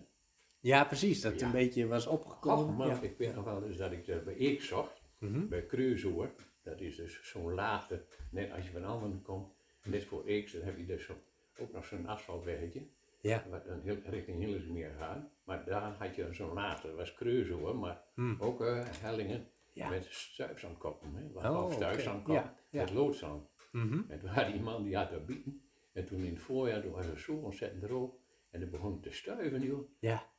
ja, 0.60 0.84
precies. 0.84 1.20
Dat 1.20 1.32
het 1.32 1.42
een 1.42 1.50
beetje 1.52 1.86
was 1.86 2.06
opgekomen. 2.06 2.86
Ja. 2.88 3.00
ik 3.00 3.16
weet 3.18 3.34
nog 3.34 3.44
wel 3.44 3.60
dus 3.60 3.76
dat 3.76 3.92
ik 3.92 4.04
bij 4.24 4.34
Eek 4.38 4.62
zocht, 4.62 5.00
Mhm. 5.18 5.48
bij 5.48 5.62
Kreuzoer. 5.66 6.30
Dat 6.62 6.80
is 6.80 6.96
dus 6.96 7.20
zo'n 7.30 7.54
laagte, 7.54 8.04
net 8.30 8.52
als 8.52 8.64
je 8.64 8.70
van 8.70 8.84
Almen 8.84 9.22
komt, 9.22 9.52
net 9.84 10.04
voor 10.04 10.24
Eeks, 10.26 10.52
dan 10.52 10.62
heb 10.62 10.78
je 10.78 10.86
dus 10.86 11.04
zo, 11.04 11.14
ook 11.58 11.72
nog 11.72 11.84
zo'n 11.84 12.06
asfaltweggetje. 12.06 12.80
Ja. 13.22 13.44
Wat 13.50 13.64
heel, 13.82 13.96
richting 14.04 14.38
Hillersmeer 14.38 14.94
gaat. 14.98 15.30
Maar 15.44 15.64
daar 15.64 15.92
had 15.92 16.16
je 16.16 16.28
zo'n 16.34 16.52
later, 16.52 16.88
dat 16.88 16.96
was 16.98 17.14
Kreuzen 17.14 17.54
hoor, 17.54 17.76
maar 17.76 18.04
Hm. 18.14 18.34
ook 18.38 18.60
eh, 18.60 18.84
hellingen 19.00 19.50
Ja. 19.72 19.88
met 19.88 20.06
stuifzandkoppen. 20.10 21.14
Hè? 21.14 21.48
Oh, 21.48 21.56
of 21.56 21.64
oké. 21.64 21.74
stuifzandkop 21.74 22.34
Ja, 22.34 22.56
ja. 22.70 22.80
met 22.80 22.92
loodzand. 22.92 23.48
Mhm. 23.72 24.00
En 24.10 24.18
toen 24.20 24.28
had 24.28 24.46
die 24.46 24.60
man 24.60 24.82
die 24.82 24.96
had 24.96 25.10
dat 25.10 25.26
bieten. 25.26 25.62
En 25.92 26.06
toen 26.06 26.18
in 26.24 26.32
het 26.34 26.42
voorjaar, 26.42 26.82
toen 26.82 26.92
was 26.92 27.06
het 27.06 27.18
zo 27.20 27.32
ontzettend 27.34 27.82
droog. 27.82 28.14
En 28.50 28.60
dan 28.60 28.70
begon 28.70 28.92
het 28.92 29.02
te 29.02 29.10
stuiven, 29.12 29.60
joh. 29.62 29.88
Ja. 29.98 30.30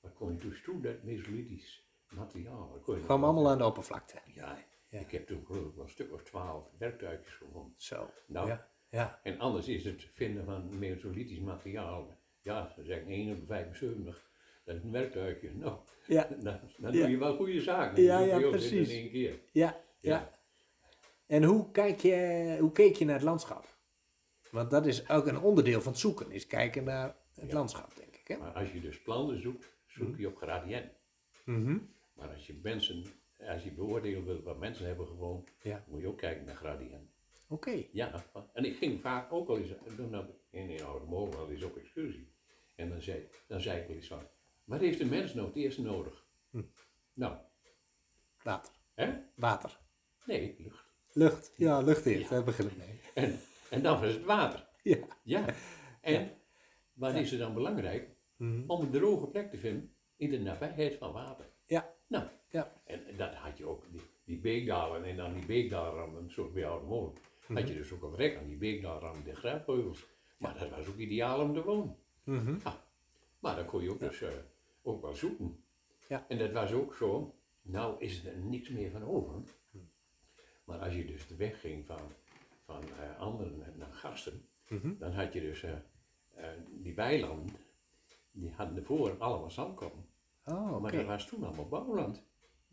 Wat 0.00 0.14
kon 0.14 0.32
je 0.32 0.38
toen 0.38 0.54
stoen, 0.54 0.82
dat 0.82 1.02
mesolithisch 1.02 1.90
materiaal. 2.08 2.82
Je 2.86 3.00
Kwam 3.00 3.24
allemaal 3.24 3.48
aan 3.50 3.58
de 3.58 3.64
oppervlakte. 3.64 4.18
Ja, 4.26 4.58
Ja. 4.88 4.98
ik 4.98 5.10
heb 5.10 5.26
toen 5.26 5.46
geloof 5.46 5.68
ik 5.68 5.74
wel 5.74 5.84
een 5.84 5.90
stuk 5.90 6.12
of 6.12 6.22
twaalf 6.22 6.70
werktuigjes 6.78 7.34
gevonden. 7.34 7.74
Zo. 7.76 8.10
Nou. 8.26 8.48
Ja. 8.48 8.70
Ja. 8.92 9.20
En 9.22 9.38
anders 9.38 9.68
is 9.68 9.84
het 9.84 10.06
vinden 10.14 10.44
van 10.44 10.78
mesolithisch 10.78 11.38
materiaal. 11.40 12.16
Ja, 12.40 12.72
ze 12.74 12.84
zeggen 12.84 13.06
1 13.08 13.30
op 13.36 13.46
75. 13.46 14.30
Dat 14.64 14.76
is 14.76 14.82
een 14.82 14.90
werktuigje. 14.90 15.50
Nou, 15.58 15.78
Ja. 16.06 16.28
dan, 16.40 16.60
dan 16.78 16.92
Ja. 16.92 17.00
doe 17.00 17.10
je 17.10 17.16
wel 17.18 17.36
goede 17.36 17.60
zaken. 17.60 18.02
Ja, 18.02 18.18
Dan 18.26 18.40
ja, 18.40 18.48
precies. 18.48 18.88
In 18.88 18.96
één 18.96 19.10
keer. 19.10 19.40
Ja. 19.52 19.80
Ja. 20.00 20.40
En 21.26 21.42
hoe, 21.42 21.70
kijk 21.70 22.00
je, 22.00 22.56
hoe 22.60 22.72
keek 22.72 22.96
je 22.96 23.04
naar 23.04 23.14
het 23.14 23.24
landschap? 23.24 23.66
Want 24.50 24.70
dat 24.70 24.86
is 24.86 25.08
ook 25.08 25.26
een 25.26 25.40
onderdeel 25.40 25.80
van 25.80 25.92
het 25.92 26.00
zoeken, 26.00 26.30
is 26.30 26.46
kijken 26.46 26.84
naar 26.84 27.16
het 27.34 27.52
landschap, 27.52 27.96
denk 27.96 28.16
ik. 28.16 28.28
Hè? 28.28 28.36
Maar 28.36 28.52
als 28.52 28.72
je 28.72 28.80
dus 28.80 29.02
plannen 29.02 29.40
zoekt, 29.40 29.76
zoek 29.86 30.16
je 30.18 30.26
op 30.26 30.36
gradient. 30.36 30.90
Mhm. 31.44 31.78
Maar 32.14 32.28
als 32.28 32.46
je 32.46 32.58
mensen, 32.62 33.04
als 33.48 33.62
je 33.64 33.72
beoordelen 33.72 34.24
wil 34.24 34.42
wat 34.42 34.58
mensen 34.58 34.86
hebben 34.86 35.06
gewoond, 35.06 35.50
Ja. 35.62 35.84
moet 35.88 36.00
je 36.00 36.06
ook 36.06 36.18
kijken 36.18 36.44
naar 36.44 36.56
gradient. 36.56 37.10
Oké. 37.52 37.84
Ja, 37.92 38.24
en 38.52 38.64
ik 38.64 38.76
ging 38.76 39.00
vaak 39.00 39.32
ook 39.32 39.48
al 39.48 39.58
eens, 39.58 39.70
toen 39.96 40.10
nam 40.10 40.24
ik 40.28 40.34
in 40.50 40.70
in 40.70 40.84
Oude 40.84 41.06
Molen 41.06 41.36
wel 41.36 41.50
eens 41.50 41.62
op 41.62 41.76
excursie. 41.76 42.32
En 42.76 42.88
dan 42.88 43.02
zei, 43.02 43.28
dan 43.46 43.60
zei 43.60 43.80
ik 43.80 43.86
wel 43.86 43.96
eens 43.96 44.06
van, 44.06 44.22
wat 44.64 44.80
heeft 44.80 44.98
de 44.98 45.04
mens 45.06 45.34
nou 45.34 45.46
het 45.46 45.56
eerst 45.56 45.78
nodig? 45.78 46.26
Hm. 46.50 46.62
Nou, 47.12 47.36
Water. 48.42 48.72
hè? 48.94 49.12
Water. 49.36 49.78
Nee, 50.26 50.54
lucht. 50.58 50.84
Lucht. 51.12 51.52
Ja, 51.56 51.80
lucht 51.80 52.06
eerst. 52.06 52.30
Daar 52.30 52.44
beginnen 52.44 52.74
mee. 52.78 53.00
En, 53.14 53.38
en 53.70 53.82
dan 53.82 54.00
was 54.00 54.12
het 54.14 54.24
water. 54.24 54.68
Ja. 54.82 54.98
Ja. 55.22 55.54
En 56.00 56.30
wat 56.92 57.14
is 57.14 57.32
er 57.32 57.38
dan 57.38 57.54
belangrijk? 57.54 58.08
Mhm. 58.36 58.70
Om 58.70 58.80
een 58.82 58.90
droge 58.90 59.26
plek 59.26 59.50
te 59.50 59.56
vinden 59.58 59.94
in 60.16 60.30
de 60.30 60.38
nabijheid 60.40 60.94
van 60.94 61.12
water. 61.12 61.50
Ja. 61.66 61.94
Nou, 62.08 62.24
Ja. 62.50 62.72
en 62.84 63.16
dat 63.16 63.34
had 63.34 63.58
je 63.58 63.66
ook, 63.66 63.90
die, 63.90 64.00
die 64.24 64.38
beekdalen 64.40 65.04
en 65.04 65.16
dan 65.16 65.34
die 65.34 65.46
beekdalranden, 65.46 66.30
zoals 66.30 66.52
bij 66.52 66.66
Oude 66.66 66.86
Molen. 66.86 67.12
Mhm. 67.52 67.60
Had 67.60 67.68
je 67.68 67.74
dus 67.74 67.92
ook 67.92 68.02
al 68.02 68.16
rek 68.16 68.36
aan 68.36 68.46
die 68.46 68.56
beekdalranden, 68.56 69.24
de 69.24 69.34
graafheuvels. 69.34 70.06
Maar 70.38 70.58
dat 70.58 70.70
was 70.70 70.86
ook 70.86 70.96
ideaal 70.96 71.40
om 71.40 71.54
te 71.54 71.62
wonen. 71.62 71.96
Mhm. 72.24 72.56
Maar 73.38 73.56
dan 73.56 73.64
kon 73.66 73.82
je 73.82 73.90
ook 73.90 73.98
dus 73.98 74.20
eh, 74.22 74.28
ook 74.82 75.02
wel 75.02 75.14
zoeken. 75.14 75.64
Ja. 76.08 76.24
En 76.28 76.38
dat 76.38 76.52
was 76.52 76.72
ook 76.72 76.94
zo, 76.94 77.34
nou 77.62 78.00
is 78.00 78.24
er 78.24 78.38
niks 78.38 78.68
meer 78.68 78.90
van 78.90 79.04
over. 79.04 79.34
Hm. 79.70 79.78
Maar 80.64 80.78
als 80.78 80.94
je 80.94 81.04
dus 81.04 81.26
de 81.26 81.36
weg 81.36 81.60
ging 81.60 81.86
van, 81.86 82.00
van 82.64 82.82
eh, 83.00 83.18
anderen 83.18 83.74
naar 83.76 83.92
gasten, 83.92 84.46
Mhm. 84.68 84.98
dan 84.98 85.12
had 85.12 85.32
je 85.32 85.40
dus 85.40 85.62
eh, 85.62 85.72
die 86.70 86.94
weilanden, 86.94 87.56
die 88.32 88.50
hadden 88.50 88.76
ervoor 88.76 89.16
allemaal 89.18 89.50
zandkoppen. 89.50 90.06
Oh. 90.44 90.80
Maar 90.80 90.92
dat 90.92 91.04
was 91.06 91.26
toen 91.26 91.44
allemaal 91.44 91.68
bouwland. 91.68 92.22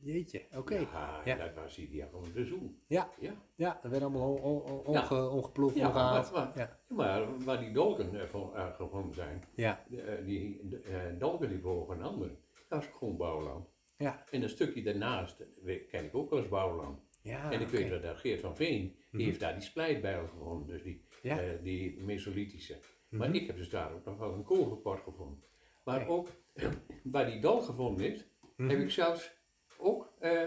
Jeetje, 0.01 0.45
oké. 0.55 0.75
Ja, 0.77 1.21
Ja. 1.25 1.35
dat 1.35 1.53
was 1.53 1.77
ideaal 1.79 2.09
om 2.13 2.33
te 2.33 2.45
zoeken. 2.45 2.77
Ja. 2.87 3.09
Ja. 3.19 3.33
Ja, 3.55 3.79
dat 3.81 3.91
werd 3.91 4.03
allemaal 4.03 4.33
on, 4.33 4.93
Ja. 4.93 5.27
ongeploegd, 5.29 5.75
Ja, 5.75 5.87
ongehaald. 5.87 6.31
maar, 6.31 6.45
maar, 6.45 6.57
Ja. 6.57 6.79
maar 6.87 7.43
waar 7.43 7.59
die 7.59 7.71
dolken 7.71 8.21
eh, 8.21 8.27
van, 8.27 8.51
gevonden 8.73 9.13
zijn, 9.13 9.43
Ja. 9.55 9.83
de, 9.89 10.01
eh, 10.01 10.25
die 10.25 10.67
de, 10.69 10.79
eh, 10.79 11.19
dolken 11.19 11.49
die 11.49 11.57
boven 11.59 12.01
anderen, 12.01 12.37
dat 12.67 12.81
is 12.83 12.87
gewoon 12.97 13.17
bouwland. 13.17 13.67
Ja. 13.97 14.23
En 14.31 14.41
een 14.43 14.49
stukje 14.49 14.81
daarnaast 14.83 15.43
ken 15.89 16.05
ik 16.05 16.15
ook 16.15 16.31
eens 16.31 16.47
bouwland. 16.47 16.99
Ja, 17.21 17.51
en 17.51 17.61
ik 17.61 17.67
weet 17.67 18.01
dat 18.01 18.17
Geert 18.17 18.41
van 18.41 18.55
Veen, 18.55 18.81
die 18.81 18.95
Mhm. 19.11 19.23
heeft 19.23 19.39
daar 19.39 19.53
die 19.53 19.61
splijtbijl 19.63 20.27
gevonden, 20.27 20.67
dus 20.67 20.83
die, 20.83 21.05
Ja. 21.21 21.39
die 21.63 22.03
mesolithische. 22.03 22.77
Mhm. 23.09 23.17
Maar 23.21 23.35
ik 23.35 23.47
heb 23.47 23.55
dus 23.57 23.69
daar 23.69 23.93
ook 23.93 24.05
nog 24.05 24.17
wel 24.17 24.33
een 24.33 24.43
kogelpot 24.43 24.99
gevonden. 24.99 25.43
Maar 25.83 26.07
ook 26.07 26.27
waar 27.03 27.25
die 27.25 27.39
dal 27.39 27.61
gevonden 27.61 28.11
is, 28.13 28.25
Mhm. 28.55 28.69
heb 28.69 28.79
ik 28.79 28.91
zelfs 28.91 29.37
ook 29.79 30.11
eh 30.19 30.45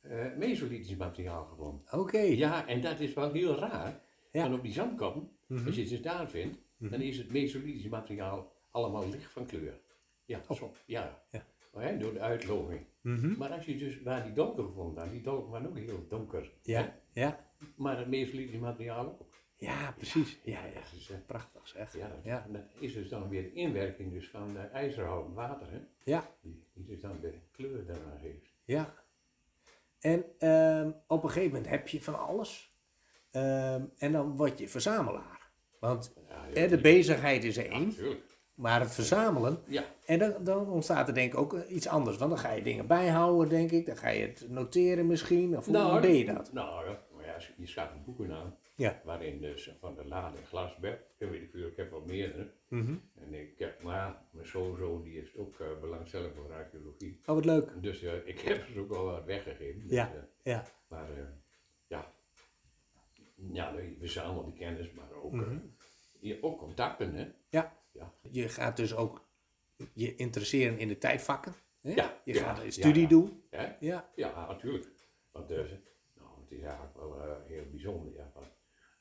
eh, 0.00 0.36
mesolithisch 0.36 0.96
materiaal 0.96 1.44
gevonden. 1.44 1.84
Oké. 2.00 2.18
Ja, 2.18 2.66
en 2.66 2.80
dat 2.80 3.00
is 3.00 3.12
wel 3.14 3.32
heel 3.32 3.54
raar. 3.58 4.00
Ja. 4.32 4.42
Want 4.42 4.54
op 4.54 4.62
die 4.62 4.72
zandkappen, 4.72 5.30
Mhm. 5.46 5.66
als 5.66 5.76
je 5.76 5.86
ze 5.86 6.00
daar 6.00 6.28
vindt, 6.30 6.58
Mhm. 6.76 6.90
dan 6.90 7.00
is 7.00 7.18
het 7.18 7.32
mesolithisch 7.32 7.88
materiaal 7.88 8.52
allemaal 8.70 9.08
licht 9.08 9.32
van 9.32 9.46
kleur. 9.46 9.80
Ja, 10.24 10.40
Oh. 10.48 10.56
zo, 10.56 10.72
ja. 10.86 11.22
Ja. 11.30 11.44
Maar, 11.72 11.84
hè, 11.84 11.98
door 11.98 12.12
de 12.12 12.20
uitloging. 12.20 12.80
Mhm. 13.00 13.36
Maar 13.38 13.50
als 13.50 13.64
je 13.66 13.76
dus 13.76 14.02
waar 14.02 14.24
die 14.24 14.32
donker 14.32 14.64
had, 14.64 15.10
die 15.10 15.22
donker 15.22 15.50
waren 15.50 15.68
ook 15.68 15.78
heel 15.78 16.06
donker. 16.08 16.52
Ja. 16.62 16.94
Ja. 17.12 17.50
Maar 17.76 17.98
het 17.98 18.08
mesolithisch 18.08 18.58
materiaal 18.60 19.04
ook. 19.06 19.38
Ja, 19.56 19.92
precies. 19.96 20.38
Ja, 20.44 20.64
ja. 20.64 20.72
Dat 20.74 20.92
is, 20.96 21.10
eh, 21.10 21.16
Prachtig 21.26 21.68
zeg. 21.68 21.96
ja, 21.96 22.08
dat, 22.08 22.24
Ja. 22.24 22.46
dat 22.52 22.62
is 22.78 22.92
dus 22.94 23.08
dan 23.08 23.28
weer 23.28 23.42
de 23.42 23.52
inwerking 23.52 24.12
dus 24.12 24.28
van 24.28 24.56
uh, 24.56 24.72
ijzerhouten 24.72 25.34
water, 25.34 25.70
hè? 25.70 25.78
Ja. 26.04 26.30
Die, 26.40 26.64
die 26.72 26.84
dus 26.84 27.00
dan 27.00 27.18
de 27.20 27.34
kleur 27.52 27.86
daarna 27.86 28.16
heeft. 28.16 28.48
Ja. 28.64 28.94
En 30.00 30.24
ehm, 30.38 30.90
op 31.06 31.22
een 31.22 31.28
gegeven 31.30 31.52
moment 31.52 31.70
heb 31.70 31.88
je 31.88 32.02
van 32.02 32.18
alles. 32.26 32.74
Ehm, 33.30 33.82
en 33.98 34.12
dan 34.12 34.36
word 34.36 34.58
je 34.58 34.68
verzamelaar. 34.68 35.50
Want 35.80 36.12
Ja, 36.54 36.66
de 36.66 36.80
bezigheid 36.80 37.44
is 37.44 37.56
er 37.56 37.64
Ja, 37.64 37.70
één, 37.70 37.94
maar 38.54 38.80
het 38.80 38.94
verzamelen. 38.94 39.62
Ja, 39.66 39.84
En 40.06 40.18
dan, 40.18 40.34
dan 40.40 40.68
ontstaat 40.68 41.08
er 41.08 41.14
denk 41.14 41.32
ik 41.32 41.38
ook 41.38 41.64
iets 41.68 41.88
anders. 41.88 42.16
Want 42.16 42.30
dan 42.30 42.38
ga 42.40 42.50
je 42.52 42.62
dingen 42.62 42.86
bijhouden, 42.86 43.48
denk 43.48 43.70
ik. 43.70 43.86
Dan 43.86 43.96
ga 43.96 44.08
je 44.08 44.26
het 44.26 44.46
noteren 44.48 45.06
misschien. 45.06 45.56
Of 45.56 45.64
hoe 45.64 45.74
Nou, 45.74 46.00
deed 46.00 46.18
je 46.26 46.32
dat? 46.34 46.52
Nou, 46.52 46.88
ja, 47.24 47.36
je 47.56 47.66
schaft 47.66 48.04
boeken 48.04 48.32
aan. 48.32 48.56
Ja. 48.80 49.00
Waarin 49.04 49.40
dus 49.40 49.70
van 49.80 49.94
de 49.94 50.04
lade 50.04 50.36
glasbed, 50.44 51.00
dat 51.18 51.28
weet 51.28 51.42
ik 51.42 51.50
veel, 51.50 51.66
ik 51.66 51.76
heb 51.76 51.90
wel 51.90 52.04
meerdere. 52.06 52.50
Mhm. 52.68 52.96
En 53.14 53.34
ik 53.34 53.58
heb, 53.58 53.82
maar 53.82 54.22
mijn 54.30 54.46
zoon 54.46 55.02
die 55.02 55.14
heeft 55.14 55.36
ook 55.36 55.60
eh, 55.60 55.66
belangstelling 55.80 56.34
voor 56.34 56.52
archeologie. 56.52 57.20
Oh, 57.26 57.34
wat 57.34 57.44
leuk. 57.44 57.82
Dus 57.82 58.02
eh, 58.02 58.26
ik 58.26 58.40
heb 58.48 58.66
ze 58.72 58.80
ook 58.80 58.88
wel 58.88 59.04
wat 59.04 59.24
weggegeven. 59.24 59.80
Dus, 59.82 59.90
Ja. 59.90 60.12
eh, 60.14 60.22
Ja. 60.42 60.64
maar 60.88 61.10
eh, 61.12 61.24
ja, 61.86 62.12
ja, 63.52 63.74
we 63.74 63.96
verzamelen 63.98 64.44
die 64.44 64.54
kennis, 64.54 64.90
maar 64.92 65.12
ook, 65.12 65.32
eh, 65.32 65.48
je, 66.20 66.42
ook 66.42 66.58
contacten, 66.58 67.14
hè. 67.14 67.32
Ja. 67.48 67.76
Ja. 67.92 68.12
Je 68.30 68.48
gaat 68.48 68.76
dus 68.76 68.94
ook 68.94 69.28
je 69.92 70.14
interesseren 70.14 70.78
in 70.78 70.88
de 70.88 70.98
tijdvakken. 70.98 71.54
Hè? 71.80 71.92
Ja, 71.94 72.20
Je 72.24 72.34
ja, 72.34 72.42
gaat 72.42 72.58
een 72.58 72.64
ja, 72.64 72.70
studie 72.70 73.02
ja. 73.02 73.08
doen. 73.08 73.42
Hè? 73.50 73.72
Ja. 73.80 74.10
Ja, 74.14 74.46
natuurlijk. 74.46 74.88
Want 75.30 75.50
eh, 75.50 75.56
nou, 76.16 76.40
het 76.40 76.50
is 76.50 76.62
eigenlijk 76.62 76.96
wel 76.96 77.20
eh, 77.20 77.36
heel 77.46 77.64
bijzonder. 77.70 78.14
Ja, 78.14 78.32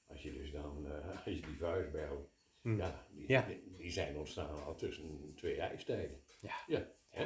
als 0.09 0.21
je 0.23 0.33
dus 0.33 0.51
dan, 0.51 0.87
eh, 0.87 1.09
als 1.25 1.35
je 1.35 1.41
die 1.41 1.57
vuistbijl, 1.57 2.29
Hm. 2.61 2.77
ja, 2.77 3.05
die, 3.11 3.25
Ja. 3.27 3.41
Die, 3.47 3.75
die 3.77 3.91
zijn 3.91 4.17
ontstaan 4.17 4.63
al 4.63 4.75
tussen 4.75 5.33
twee 5.35 5.59
ijstijden. 5.61 6.21
Ja. 6.41 6.53
Ja, 6.67 6.87
hè, 7.09 7.25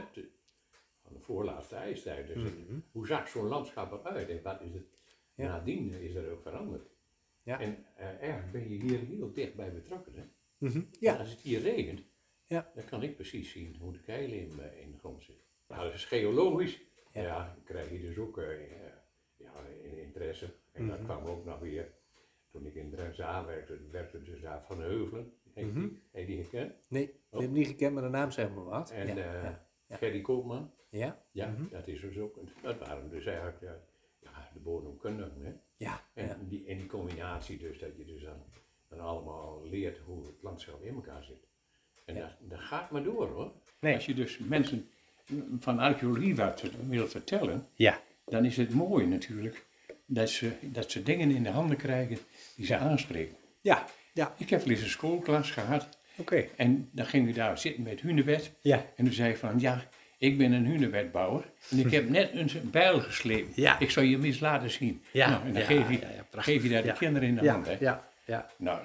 van 1.02 1.14
de 1.14 1.20
voorlaatste 1.20 1.76
ijstijd. 1.76 2.28
Dus 2.28 2.38
Mhm. 2.38 2.80
hoe 2.92 3.08
zag 3.08 3.28
zo'n 3.28 3.48
landschap 3.48 3.92
eruit 4.06 4.30
en 4.30 4.42
wat 4.42 4.62
is 4.62 4.74
het? 4.74 4.88
Ja. 5.36 5.48
Nadien 5.48 5.92
is 5.94 6.16
er 6.16 6.32
ook 6.32 6.42
veranderd. 6.42 6.90
Ja. 7.44 7.60
En 7.60 7.86
eh, 7.96 8.06
eigenlijk 8.08 8.52
ben 8.52 8.70
je 8.70 8.82
hier 8.84 9.00
heel 9.00 9.34
dicht 9.34 9.56
bij 9.56 9.74
betrokken. 9.74 10.14
Hè? 10.16 10.24
Mhm. 10.58 10.82
Ja. 11.00 11.16
als 11.16 11.30
het 11.30 11.40
hier 11.40 11.60
regent, 11.62 12.04
Ja. 12.46 12.72
dan 12.76 12.86
kan 12.86 13.04
ik 13.04 13.16
precies 13.16 13.52
zien 13.52 13.76
hoe 13.76 13.94
de 13.94 14.02
keilen 14.02 14.38
in, 14.40 14.60
eh, 14.60 14.82
in 14.82 14.92
de 14.92 14.98
grond 14.98 15.24
zitten. 15.24 15.46
Nou, 15.68 15.84
dat 15.84 15.94
is 15.94 16.06
geologisch. 16.06 16.82
Ja. 17.14 17.22
Ja, 17.22 17.54
dan 17.56 17.64
krijg 17.64 17.90
je 17.92 18.00
dus 18.02 18.18
ook 18.18 18.38
eh, 18.38 18.68
ja, 19.38 19.54
in 19.84 19.98
interesse. 19.98 20.54
En 20.72 20.88
dat 20.88 20.98
Mhm. 20.98 21.06
kwam 21.06 21.26
ook 21.26 21.46
nog 21.46 21.60
weer, 21.60 21.94
toen 22.54 22.66
ik 22.66 22.76
in 22.76 22.90
Drenthe 22.90 23.24
aanwerkte, 23.24 23.78
werkte 23.92 24.22
dus 24.24 24.42
daar 24.42 24.64
Van 24.66 24.82
Heuvelen. 24.82 25.34
Heet, 25.54 25.66
Mhm. 25.66 25.80
die, 25.80 26.00
heet 26.12 26.28
die 26.28 26.44
gekend? 26.44 26.74
Nee, 26.88 27.04
ik 27.04 27.14
heb 27.30 27.40
hem 27.40 27.52
niet 27.52 27.68
gekend, 27.68 27.94
maar 27.94 28.04
de 28.04 28.10
naam 28.10 28.32
zegt 28.32 28.54
me 28.54 28.64
wat. 28.64 28.92
En 28.92 29.08
ja. 29.08 29.16
eh, 29.16 29.44
ja. 29.44 29.68
Ja. 29.88 29.96
Gerry 29.98 30.22
Koopman. 30.22 30.72
Ja. 30.90 31.24
Ja, 31.32 31.48
Mhm. 31.48 31.68
dat 31.70 31.88
is 31.88 32.02
dus 32.02 32.18
ook, 32.18 32.40
dat 32.62 32.80
waren 32.80 33.10
dus 33.10 33.26
eigenlijk 33.26 33.62
eh, 33.62 33.70
ja, 34.20 34.50
de 34.54 34.60
bodemkundigen. 34.60 35.46
Hè? 35.46 35.52
Ja. 35.78 36.02
En, 36.14 36.26
Ja. 36.28 36.38
die, 36.48 36.66
en 36.68 36.78
die 36.78 36.86
combinatie 36.88 37.58
dus, 37.58 37.80
dat 37.80 37.98
je 37.98 38.06
dus 38.06 38.22
dan, 38.24 38.44
dan 38.88 39.00
allemaal 39.00 39.68
leert 39.68 39.98
hoe 39.98 40.26
het 40.26 40.42
landschap 40.42 40.82
in 40.84 40.94
elkaar 40.94 41.24
zit. 41.24 41.48
En 42.06 42.16
Ja. 42.16 42.22
dat, 42.22 42.50
dat 42.50 42.60
gaat 42.60 42.92
maar 42.92 43.04
door 43.04 43.28
hoor. 43.30 43.52
Nee. 43.80 43.96
Als 43.96 44.06
je 44.06 44.14
dus 44.14 44.38
mensen 44.38 44.90
van 45.60 45.80
archeologie 45.80 46.36
wat 46.36 46.62
wil 46.88 47.08
vertellen, 47.08 47.68
Ja. 47.74 48.02
dan 48.26 48.46
is 48.46 48.58
het 48.58 48.74
mooi 48.74 49.06
natuurlijk 49.08 49.66
dat 50.06 50.30
ze, 50.30 50.52
dat 50.62 50.92
ze 50.92 51.04
dingen 51.04 51.32
in 51.32 51.44
de 51.44 51.50
handen 51.50 51.78
krijgen 51.78 52.18
die 52.56 52.66
ze 52.66 52.78
aanspreken. 52.78 53.36
Ja. 53.62 53.86
Ja. 54.14 54.34
Ik 54.38 54.50
heb 54.50 54.60
wel 54.64 54.70
eens 54.70 54.82
een 54.84 54.90
schoolklas 54.90 55.52
gehad 55.52 55.90
Oké. 56.18 56.46
en 56.56 56.90
dan 56.92 57.06
ging 57.06 57.28
ik 57.28 57.36
daar 57.36 57.58
zitten 57.58 57.84
met 57.84 58.02
hunebed 58.02 58.52
Ja. 58.62 58.86
en 58.96 59.06
toen 59.06 59.14
zei 59.14 59.30
ik 59.32 59.38
van 59.38 59.60
ja, 59.60 59.84
ik 60.18 60.38
ben 60.38 60.52
een 60.52 60.66
hunebedbouwer 60.66 61.44
en 61.70 61.80
ik 61.80 61.92
heb 61.92 62.10
net 62.10 62.30
een 62.34 62.50
bijl 62.72 63.00
gesleept. 63.00 63.56
Ja. 63.56 63.80
Ik 63.80 63.90
zal 63.90 64.04
je 64.04 64.24
eens 64.24 64.40
laten 64.40 64.70
zien. 64.70 65.04
Ja. 65.12 65.30
Nou, 65.30 65.46
en 65.46 65.54
dan 65.54 65.62
Ja, 65.62 65.68
geef, 65.68 65.90
je, 65.90 66.00
ja, 66.00 66.42
geef 66.42 66.64
je 66.64 66.70
daar 66.70 66.84
de 66.84 66.94
kinderen 66.94 67.28
in 67.28 67.36
de 67.36 67.50
hand. 67.50 67.66
Hè? 67.66 67.76
Ja. 67.80 68.08
Ja. 68.26 68.50
Nou, 68.58 68.80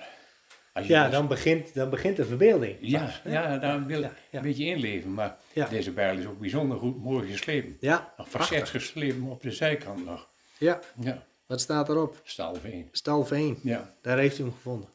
Als 0.72 0.86
je 0.86 0.92
Ja, 0.92 1.02
dus- 1.04 1.12
dan 1.12 1.28
begint, 1.28 1.74
dan 1.74 1.90
begint 1.90 2.16
de 2.16 2.24
verbeelding. 2.24 2.76
ja, 2.80 3.00
pas, 3.04 3.20
ja, 3.32 3.58
daar 3.58 3.86
wil 3.86 4.02
ik 4.02 4.10
een 4.30 4.42
beetje 4.42 4.64
inleven. 4.64 5.14
Maar 5.14 5.36
deze 5.70 5.90
bijl 5.92 6.18
is 6.18 6.26
ook 6.26 6.38
bijzonder 6.40 6.78
goed 6.78 7.02
mooi 7.02 7.30
geslepen. 7.30 7.76
Ja, 7.80 8.12
Nog 8.16 8.28
verzet 8.28 8.68
geslepen 8.68 9.22
op 9.22 9.42
de 9.42 9.50
zijkant 9.52 10.04
nog. 10.04 10.27
Ja, 10.58 10.80
Ja, 11.00 11.26
wat 11.46 11.60
staat 11.60 11.88
erop? 11.88 12.20
stalveen. 12.24 12.88
Stalveen. 12.92 13.58
Ja. 13.62 13.94
Daar 14.02 14.18
heeft 14.18 14.38
u 14.38 14.42
hem 14.42 14.52
gevonden. 14.52 14.88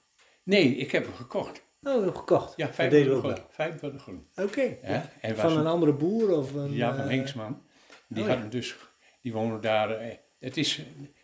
Nee, 0.43 0.75
ik 0.75 0.91
heb 0.91 1.03
hem 1.05 1.13
gekocht. 1.13 1.63
Oh, 1.81 2.05
nog 2.05 2.17
gekocht. 2.17 2.53
Ja, 2.57 2.65
dat 2.65 2.75
25 2.75 2.89
deden 2.89 3.09
we 3.09 3.15
ook 3.15 3.23
groen. 3.23 3.33
wel. 3.33 3.45
25 3.55 4.01
groen. 4.01 4.27
Oké. 4.35 4.77
Ja, 4.83 5.09
was 5.21 5.39
Van 5.39 5.51
een 5.51 5.57
een- 5.57 5.65
andere 5.67 5.93
boer 5.93 6.31
of 6.37 6.53
een... 6.53 6.71
Ja, 6.73 6.95
van 6.95 7.03
eh, 7.03 7.09
Hinksman. 7.09 7.61
Die 8.07 8.23
oh 8.23 8.29
hadden 8.29 8.49
dus, 8.49 8.75
die 9.21 9.33
wonen 9.33 9.61
daar. 9.61 9.91
eh, 9.91 10.15
Het 10.39 10.57
is 10.57 10.81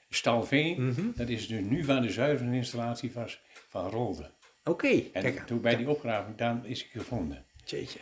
Stalveen, 0.10 0.86
Mhm. 0.86 1.02
dat 1.15 1.30
is 1.30 1.47
dus 1.47 1.62
nu 1.62 1.84
van 1.84 2.02
de 2.02 2.10
zuiveringsinstallatie 2.10 3.12
van, 3.12 3.28
van 3.69 3.89
Rolde. 3.89 4.32
Oké, 4.63 4.88
En 4.88 5.21
kijk 5.21 5.39
toen 5.45 5.62
bij 5.62 5.75
die 5.75 5.89
opgraving, 5.89 6.38
dan 6.38 6.65
is 6.65 6.82
hij 6.82 6.89
gevonden. 7.02 7.45
Jeetje. 7.65 7.99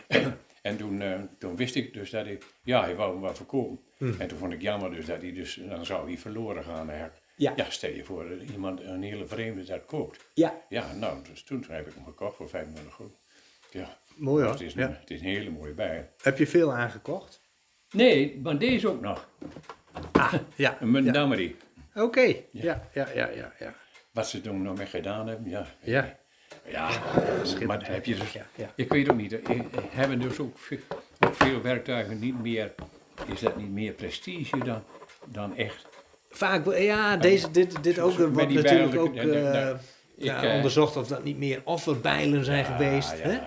En 0.62 0.78
toen, 0.78 1.02
eh, 1.02 1.20
toen 1.40 1.56
wist 1.56 1.76
ik 1.76 1.94
dus 1.94 2.10
dat 2.10 2.26
ik, 2.26 2.46
ja, 2.64 2.82
hij 2.84 2.96
wou 2.96 3.12
hem 3.12 3.22
wat 3.22 3.38
verkopen. 3.38 3.80
Mhm. 3.98 4.22
En 4.22 4.28
toen 4.28 4.38
vond 4.38 4.54
ik 4.54 4.62
jammer 4.62 4.92
dus 4.92 5.06
dat 5.06 5.22
hij 5.22 5.34
dus, 5.34 5.60
dan 5.70 5.86
zou 5.86 6.08
hij 6.08 6.18
verloren 6.18 6.64
gaan 6.64 6.90
eigenlijk. 6.90 7.22
Ja. 7.36 7.54
Ja, 7.56 7.70
stel 7.70 7.90
je 7.92 8.04
voor 8.04 8.30
dat 8.30 8.50
iemand, 8.50 8.82
een 8.82 9.04
hele 9.04 9.26
vreemde 9.28 9.64
dat 9.64 9.86
koopt. 9.86 10.30
Ja, 10.34 10.62
Ja, 10.70 10.94
nou, 10.94 11.24
dus 11.30 11.44
toen 11.44 11.66
heb 11.68 11.88
ik 11.88 11.94
hem 11.94 12.06
gekocht 12.06 12.36
voor 12.36 12.50
25 12.50 12.94
groen. 12.94 13.16
Ja, 13.72 13.98
mooi 14.16 14.44
hoor. 14.44 14.52
het 14.52 14.62
is, 14.62 14.74
een, 14.76 14.82
Ja. 14.82 14.98
het 15.00 15.10
is 15.10 15.20
een 15.20 15.26
hele 15.28 15.50
mooie 15.50 15.74
bij. 15.74 16.10
Heb 16.22 16.38
je 16.38 16.48
veel 16.48 16.74
aangekocht? 16.74 17.42
Nee, 17.92 18.40
maar 18.44 18.58
deze 18.58 18.90
ook 18.90 19.02
nog. 19.02 19.30
Ah, 20.12 20.34
ja. 20.56 20.78
Een 20.82 20.94
ja. 20.94 21.02
Montgomery. 21.02 21.56
Oké. 21.96 22.36
Ja, 22.52 22.90
ja, 22.94 23.08
ja, 23.16 23.30
ja, 23.30 23.54
ja. 23.60 23.74
Wat 24.12 24.28
ze 24.30 24.42
toen 24.42 24.62
nog 24.62 24.78
mee 24.78 24.86
gedaan 24.86 25.28
hebben, 25.28 25.50
ja. 25.50 25.66
Ja. 25.82 26.18
Ja, 26.70 26.90
maar 27.66 27.92
heb 27.92 28.06
je 28.06 28.16
dus, 28.16 28.32
Ja, 28.34 28.46
ja. 28.56 28.72
ik 28.76 28.90
weet 28.94 29.10
ook 29.10 29.18
niet, 29.18 29.42
eh, 29.42 29.60
hebben 29.90 30.20
dus 30.20 30.40
ook 30.40 30.58
veel, 30.58 30.78
ook 31.20 31.34
veel 31.36 31.62
werktuigen 31.62 32.20
niet 32.20 32.42
meer, 32.42 32.74
is 33.26 33.40
dat 33.40 33.58
niet 33.58 33.72
meer 33.72 33.92
prestige 33.94 34.58
dan, 34.58 34.84
dan 35.26 35.56
echt? 35.58 35.88
Vaak, 36.30 36.66
wel- 36.66 36.78
ja, 36.78 37.18
deze, 37.18 37.52
dit, 37.52 37.84
dit 37.84 38.00
ook, 38.00 38.18
die 38.48 38.58
natuurlijk 38.62 38.96
ook 38.96 39.16
eh, 39.16 39.44
ja, 40.18 40.38
ik, 40.38 40.44
eh, 40.50 40.56
onderzocht 40.56 40.96
of 40.98 41.08
dat 41.08 41.24
niet 41.24 41.38
meer 41.38 41.62
offerbijlen 41.64 42.46
zijn 42.46 42.66
geweest. 42.66 43.12
Ja, 43.24 43.30
hè? 43.30 43.40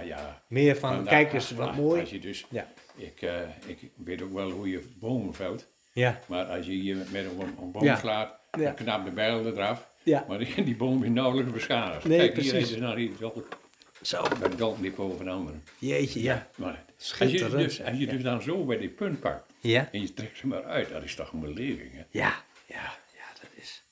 Meer 0.46 0.76
van, 0.76 1.04
kijk 1.04 1.32
eens, 1.32 1.50
wat 1.50 1.76
mooi. 1.76 2.00
Als 2.00 2.10
je 2.10 2.18
dus, 2.18 2.44
Ja. 2.50 2.66
ik, 2.96 3.22
eh, 3.22 3.38
ik 3.66 3.78
weet 4.04 4.22
ook 4.22 4.32
wel 4.32 4.50
hoe 4.50 4.70
je 4.70 4.82
bomen 4.98 5.34
velt, 5.34 5.66
Ja, 5.92 6.18
maar 6.26 6.44
als 6.44 6.66
je 6.66 6.72
hier 6.72 6.96
met 6.96 7.24
een, 7.24 7.40
een 7.60 7.70
boom 7.72 7.96
slaat, 7.96 8.38
Ja. 8.58 8.64
dan 8.64 8.74
knapt 8.74 9.04
de 9.04 9.10
bijl 9.10 9.46
eraf. 9.46 9.90
ja. 10.02 10.24
Maar 10.28 10.38
die, 10.38 10.64
die 10.64 10.76
boom 10.76 11.02
is 11.04 11.10
nauwelijks 11.10 11.52
beschadigd. 11.52 12.04
Nee, 12.04 12.18
Kijk, 12.18 12.36
hier 12.36 12.50
precies. 12.50 12.68
is 12.70 12.74
er 12.76 12.80
nou 12.82 12.98
iets 12.98 13.22
op, 13.22 13.56
Zo, 14.02 14.22
een 14.42 14.56
dolknip 14.56 14.98
over 14.98 15.24
de 15.24 15.30
andere. 15.30 15.56
jeetje, 15.78 16.22
ja. 16.22 16.46
Maar 16.56 16.84
als 16.98 17.30
je, 17.30 17.48
dus, 17.48 17.82
als 17.84 17.98
je 17.98 18.06
dus 18.06 18.22
dan 18.22 18.42
zo 18.42 18.64
bij 18.64 18.78
die 18.78 18.88
punt 18.88 19.20
pakt, 19.20 19.49
Ja, 19.60 19.88
en 19.92 20.00
je 20.00 20.12
trekt 20.14 20.38
ze 20.38 20.46
maar 20.46 20.64
uit, 20.64 20.88
dat 20.88 21.02
is 21.02 21.14
toch 21.14 21.32
een 21.32 21.40
beleving, 21.40 21.92
hè? 21.92 22.02
ja, 22.10 22.44
ja, 22.66 22.82
ja, 23.16 23.24
dat 23.40 23.50
is 23.54 23.84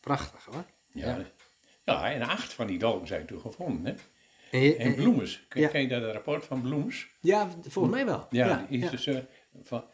prachtig 0.00 0.44
hoor. 0.44 0.64
Ja. 0.92 1.18
ja. 1.84 2.10
en 2.12 2.22
acht 2.22 2.52
van 2.52 2.66
die 2.66 2.78
dolken 2.78 3.06
zijn 3.06 3.26
toen 3.26 3.40
gevonden, 3.40 3.94
hè? 3.94 4.00
En 4.50 4.60
je- 4.64 4.76
En 4.76 4.86
en- 4.86 4.94
Bloemens, 4.94 5.44
ken, 5.48 5.60
Ja. 5.60 5.68
ken 5.68 5.80
je 5.80 5.88
dat 5.88 6.12
rapport 6.12 6.44
van 6.44 6.62
Bloemens? 6.62 7.06
ja, 7.20 7.48
volgens 7.68 7.94
mij 7.94 8.04
wel. 8.06 8.26
Ja, 8.30 8.46
ja, 8.46 8.66
die 8.68 8.78
is 8.78 8.84
ja. 8.84 8.90
dus 8.90 9.06
eh, 9.06 9.18
van, 9.62 9.84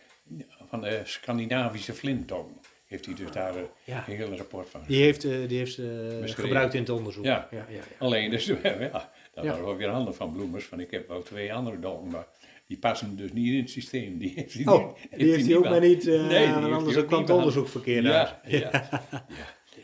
van 0.69 0.81
de 0.81 1.01
Scandinavische 1.05 1.93
flintong. 1.95 2.61
Heeft 2.87 3.05
hij 3.07 3.15
dus 3.15 3.31
daar 3.31 3.57
eh, 3.57 3.63
Ja. 3.85 4.05
een 4.09 4.17
hele 4.17 4.37
rapport 4.37 4.69
van. 4.71 4.83
Die 4.87 5.03
heeft, 5.03 5.25
eh, 5.25 5.49
die 5.49 5.59
heeft 5.59 5.73
ze 5.73 6.23
gebruikt 6.27 6.75
in 6.75 6.81
het 6.81 6.91
onderzoek. 6.91 7.25
Ja. 7.25 7.49
ja, 7.51 7.67
ja, 7.69 7.75
ja. 7.77 7.83
Alleen, 7.99 8.31
dus, 8.31 8.47
ja, 8.63 8.73
dat 9.33 9.45
Ja. 9.45 9.51
waren 9.51 9.65
wel 9.65 9.77
weer 9.77 9.89
handen 9.89 10.15
van 10.15 10.33
Bloemers, 10.33 10.69
want 10.69 10.83
ik 10.83 10.91
heb 10.91 11.09
wel 11.09 11.23
twee 11.23 11.55
andere 11.55 11.79
dolken, 11.79 12.09
maar 12.11 12.27
die 12.69 12.79
passen 12.79 13.17
dus 13.17 13.33
niet 13.33 13.53
in 13.53 13.61
het 13.61 13.71
systeem. 13.71 14.19
Die 14.19 14.33
heeft 14.35 14.55
hij 14.55 14.67
Oh, 14.67 14.97
die 15.17 15.31
heeft 15.33 15.47
hij 15.47 15.57
ook 15.57 15.65
maar 15.65 15.81
niet, 15.81 16.07
eh, 16.07 16.15
Nee, 16.27 16.29
die 16.29 16.37
heeft 16.39 16.55
anders 16.73 17.05
kwam 17.07 17.21
het 17.21 17.31
onderzoek 17.31 17.69
verkeerd 17.69 18.07
uit. 18.07 18.35
Ja, 18.45 18.59
ja. 18.69 19.03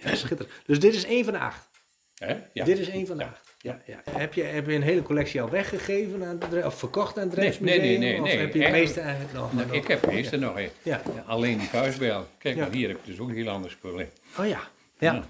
Ja, 0.03 0.15
schitterend. 0.15 0.55
Dus 0.67 0.81
dit 0.81 0.95
is 0.95 1.05
één 1.05 1.25
van 1.25 1.33
de 1.33 1.39
acht. 1.39 1.69
Hè? 2.15 2.37
ja. 2.53 2.65
Dit 2.65 2.79
is 2.79 2.89
één 2.89 3.07
van 3.07 3.17
de 3.17 3.23
Ja. 3.23 3.29
acht. 3.29 3.57
Ja, 3.59 3.81
ja. 3.87 4.03
Heb, 4.11 4.35
je, 4.35 4.43
heb 4.43 4.67
je 4.67 4.73
een 4.75 4.83
hele 4.83 5.03
collectie 5.03 5.43
al 5.43 5.51
weggegeven 5.51 6.25
aan 6.25 6.39
het 6.51 6.65
of 6.65 6.79
verkocht 6.79 7.19
aan 7.19 7.29
het 7.29 7.37
Nee, 7.37 7.39
nee, 7.39 7.49
Rijksmuseum? 7.49 7.81
nee, 7.81 7.99
nee, 7.99 8.21
Of 8.21 8.27
nee. 8.27 8.37
heb 8.39 8.55
je 8.55 8.69
meeste 8.71 9.01
eigenlijk 9.01 9.33
nog? 9.33 9.53
Nou, 9.53 9.67
nog- 9.67 9.77
ik 9.77 9.87
heb 9.87 10.07
meeste 10.07 10.37
nog 10.37 10.57
een. 10.59 10.69
Ja. 10.83 11.03
Alleen 11.27 11.59
die 11.59 11.69
vuistbel. 11.69 12.27
Kijk, 12.39 12.57
Ja. 12.57 12.61
maar 12.63 12.73
hier 12.75 12.89
heb 12.89 12.97
ik 12.97 13.05
dus 13.05 13.19
ook 13.19 13.29
een 13.29 13.35
heel 13.35 13.49
ander 13.49 13.77
in. 13.83 13.91
Oh 13.91 14.07
ja. 14.37 14.45
ja. 14.49 14.61
Ja. 14.99 15.25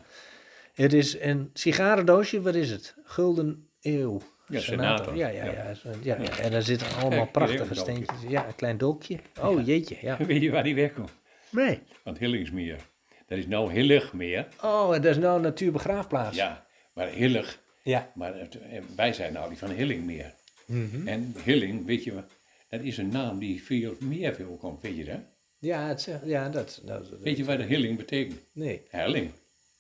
Het 0.74 0.92
is 0.92 1.20
een 1.20 1.50
sigarendoosje, 1.52 2.40
wat 2.40 2.54
is 2.54 2.70
het? 2.70 2.94
Gulden 3.04 3.68
eeuw. 3.80 4.22
Ja, 4.48 4.60
Senator. 4.60 5.16
Ja, 5.16 5.28
ja, 5.28 5.44
Ja. 5.44 5.52
ja. 5.52 5.74
zo- 5.74 5.88
ja. 6.02 6.16
Ja. 6.22 6.38
En 6.38 6.50
daar 6.50 6.62
zitten 6.62 6.86
allemaal 7.00 7.26
prachtige 7.26 7.74
steentjes. 7.74 8.18
Ja, 8.28 8.46
een 8.46 8.54
klein 8.54 8.78
dolkje. 8.78 9.18
Oh 9.40 9.66
jeetje, 9.66 9.96
ja. 10.00 10.16
Weet 10.26 10.42
je 10.42 10.50
waar 10.50 10.62
die 10.62 10.74
wegkomt? 10.74 11.12
Nee. 11.50 11.80
Van 12.02 12.12
het 12.12 12.18
Hillingsmeer. 12.20 12.76
Dat 13.26 13.38
is 13.38 13.46
nou 13.46 13.72
Hilligmeer. 13.72 14.46
Oh, 14.62 14.94
en 14.94 15.02
dat 15.02 15.10
is 15.10 15.22
nou 15.22 15.36
een 15.36 15.42
natuurbegraafplaats. 15.42 16.36
Ja, 16.36 16.66
maar 16.94 17.08
Hillig. 17.08 17.62
Ja. 17.82 18.10
Maar 18.14 18.34
het- 18.38 18.58
wij 18.96 19.12
zijn 19.12 19.32
nou 19.32 19.48
die 19.48 19.58
van 19.58 19.70
Hillingmeer. 19.70 20.34
Mhm. 20.66 21.08
En 21.08 21.34
Hilling, 21.44 21.86
weet 21.86 22.04
je? 22.04 22.12
Dat 22.68 22.80
is 22.82 22.96
een 22.98 23.08
naam 23.08 23.38
die 23.38 23.64
veel 23.64 23.94
meer 24.00 24.34
veel 24.34 24.56
komt. 24.60 24.82
Weet 24.82 24.96
je 24.96 25.04
dat? 25.04 25.20
Ja, 25.58 25.86
het 25.88 26.08
ja 26.24 26.48
dat, 26.48 26.80
dat, 26.84 27.10
dat- 27.10 27.20
Weet 27.20 27.36
je 27.36 27.44
wat 27.44 27.56
de 27.58 27.64
Hilling 27.64 27.96
betekent? 27.96 28.40
Nee. 28.52 28.82
Helling. 28.88 29.30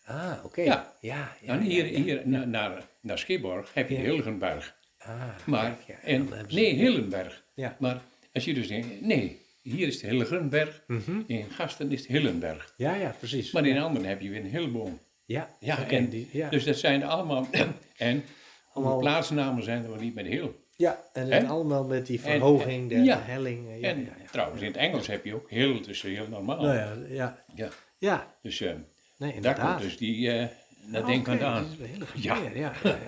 Ah, 0.04 0.32
oké. 0.44 0.62
Ja. 0.62 0.92
Ja, 1.00 1.36
ja, 1.40 1.52
en 1.52 1.60
hier, 1.60 1.86
ja. 1.92 1.98
hier 2.02 2.22
na- 2.24 2.44
naar, 2.44 2.82
naar 3.00 3.18
Schipborg 3.18 3.74
heb 3.74 3.88
je. 3.88 3.96
Hilgenberg. 3.96 4.76
Ah, 4.98 5.22
Maar, 5.46 5.76
en, 6.02 6.28
nee, 6.50 6.74
Hillenberg. 6.74 7.44
Ja. 7.54 7.76
Maar 7.78 8.00
als 8.32 8.44
je 8.44 8.54
dus 8.54 8.68
denkt, 8.68 9.00
nee, 9.00 9.40
hier 9.62 9.86
is 9.86 9.98
de 10.00 10.06
Hilgenberg, 10.06 10.82
Mhm. 10.86 11.20
in 11.26 11.50
Gasten 11.50 11.92
is 11.92 11.98
het 12.00 12.08
Hillenberg. 12.08 12.74
Ja, 12.76 12.94
ja, 12.94 13.14
precies. 13.18 13.52
Maar 13.52 13.66
in 13.66 13.78
anderen 13.78 14.08
heb 14.08 14.20
je 14.20 14.30
weer 14.30 14.40
een 14.40 14.50
Hilleboom. 14.50 14.98
Ja, 15.24 15.50
Ja, 15.60 15.88
en, 15.88 16.08
die, 16.08 16.28
ja. 16.32 16.48
dus 16.48 16.64
dat 16.64 16.76
zijn 16.76 17.04
allemaal, 17.04 17.46
en 17.96 18.24
Allemaal- 18.72 18.94
de 18.94 19.00
plaatsnamen 19.02 19.62
zijn 19.62 19.82
er 19.84 19.90
wel 19.90 20.00
niet 20.00 20.14
met 20.14 20.26
heel. 20.26 20.62
ja, 20.76 21.00
en 21.12 21.46
allemaal 21.46 21.84
met 21.84 22.06
die 22.06 22.16
En- 22.16 22.22
verhoging, 22.30 22.88
de, 22.88 22.94
ja. 23.02 23.16
de 23.16 23.22
helling. 23.22 23.66
Ja, 23.80 23.88
en 23.88 24.08
trouwens, 24.32 24.60
in 24.60 24.66
het 24.66 24.76
Engels 24.76 25.06
heb 25.06 25.24
je 25.24 25.34
ook 25.34 25.50
heel, 25.50 25.82
dus 25.82 26.02
heel 26.02 26.28
normaal. 26.28 26.60
Nou 26.62 26.74
ja, 26.76 26.96
ja, 27.08 27.44
Ja, 27.54 27.68
ja. 27.98 28.34
dus 28.42 28.60
eh, 28.60 28.72
Nee, 29.16 29.28
daar 29.28 29.36
inderdaad. 29.36 29.70
komt 29.70 29.82
dus 29.82 29.96
die, 29.96 30.30
eh 30.30 30.48
daar 30.86 31.02
Ah, 31.02 31.10
ik 31.14 31.28
oké, 31.28 31.44
aan. 31.44 31.62
dat 31.62 31.72
is 31.72 31.78
een 31.78 31.86
hele 31.86 32.06
Ja. 32.14 32.36
ja. 32.36 32.50
ja, 32.54 32.72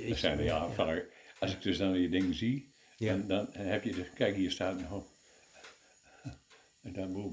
ja. 0.00 0.08
Dat 0.08 0.18
zijn 0.18 0.38
er, 0.38 0.44
ja, 0.44 0.68
als 1.38 1.52
ik 1.52 1.62
dus 1.62 1.78
dan 1.78 1.92
die 1.92 2.08
dingen 2.08 2.34
zie, 2.34 2.72
dan, 2.96 3.26
dan 3.26 3.48
heb 3.52 3.84
je 3.84 3.92
dus, 3.92 4.06
kijk 4.14 4.36
hier 4.36 4.50
staat 4.50 4.80
nog, 4.90 5.04
en 6.82 6.92
daar 6.92 7.08
boom. 7.08 7.32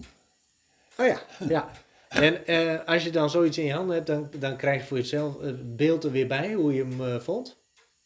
Oh 0.97 1.05
ja, 1.07 1.21
ja. 1.49 1.71
En 2.09 2.45
eh, 2.47 2.85
als 2.85 3.03
je 3.03 3.09
dan 3.09 3.29
zoiets 3.29 3.57
in 3.57 3.65
je 3.65 3.73
handen 3.73 3.95
hebt, 3.95 4.07
dan, 4.07 4.29
dan 4.39 4.57
krijg 4.57 4.81
je 4.81 4.87
voor 4.87 4.97
jezelf 4.97 5.39
het 5.39 5.75
beeld 5.75 6.03
er 6.03 6.11
weer 6.11 6.27
bij, 6.27 6.53
hoe 6.53 6.73
je 6.73 6.83
hem 6.83 7.01
eh, 7.05 7.19
vond. 7.19 7.59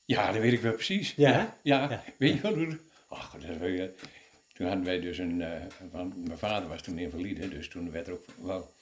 Ja, 0.05 0.31
dat 0.31 0.41
weet 0.41 0.53
ik 0.53 0.61
wel 0.61 0.73
precies. 0.73 1.13
Ja, 1.15 1.29
ja, 1.29 1.37
hè? 1.37 1.45
ja. 1.61 1.89
Ja. 1.89 2.03
weet 2.17 2.33
je 2.33 2.41
wel 2.41 2.53
hoe... 2.53 2.79
Ach, 3.07 3.31
dat 3.31 3.49
is 3.49 3.57
wel- 3.77 3.89
toen 4.53 4.67
hadden 4.67 4.85
wij 4.85 4.99
dus 4.99 5.17
een... 5.17 5.41
eh, 5.41 5.61
van, 5.91 6.13
mijn 6.25 6.37
vader 6.37 6.69
was 6.69 6.81
toen 6.81 6.97
invalide, 6.99 7.49
dus 7.49 7.69
toen 7.69 7.91
werd 7.91 8.07
er 8.07 8.13
ook 8.13 8.25
wel... 8.41 8.73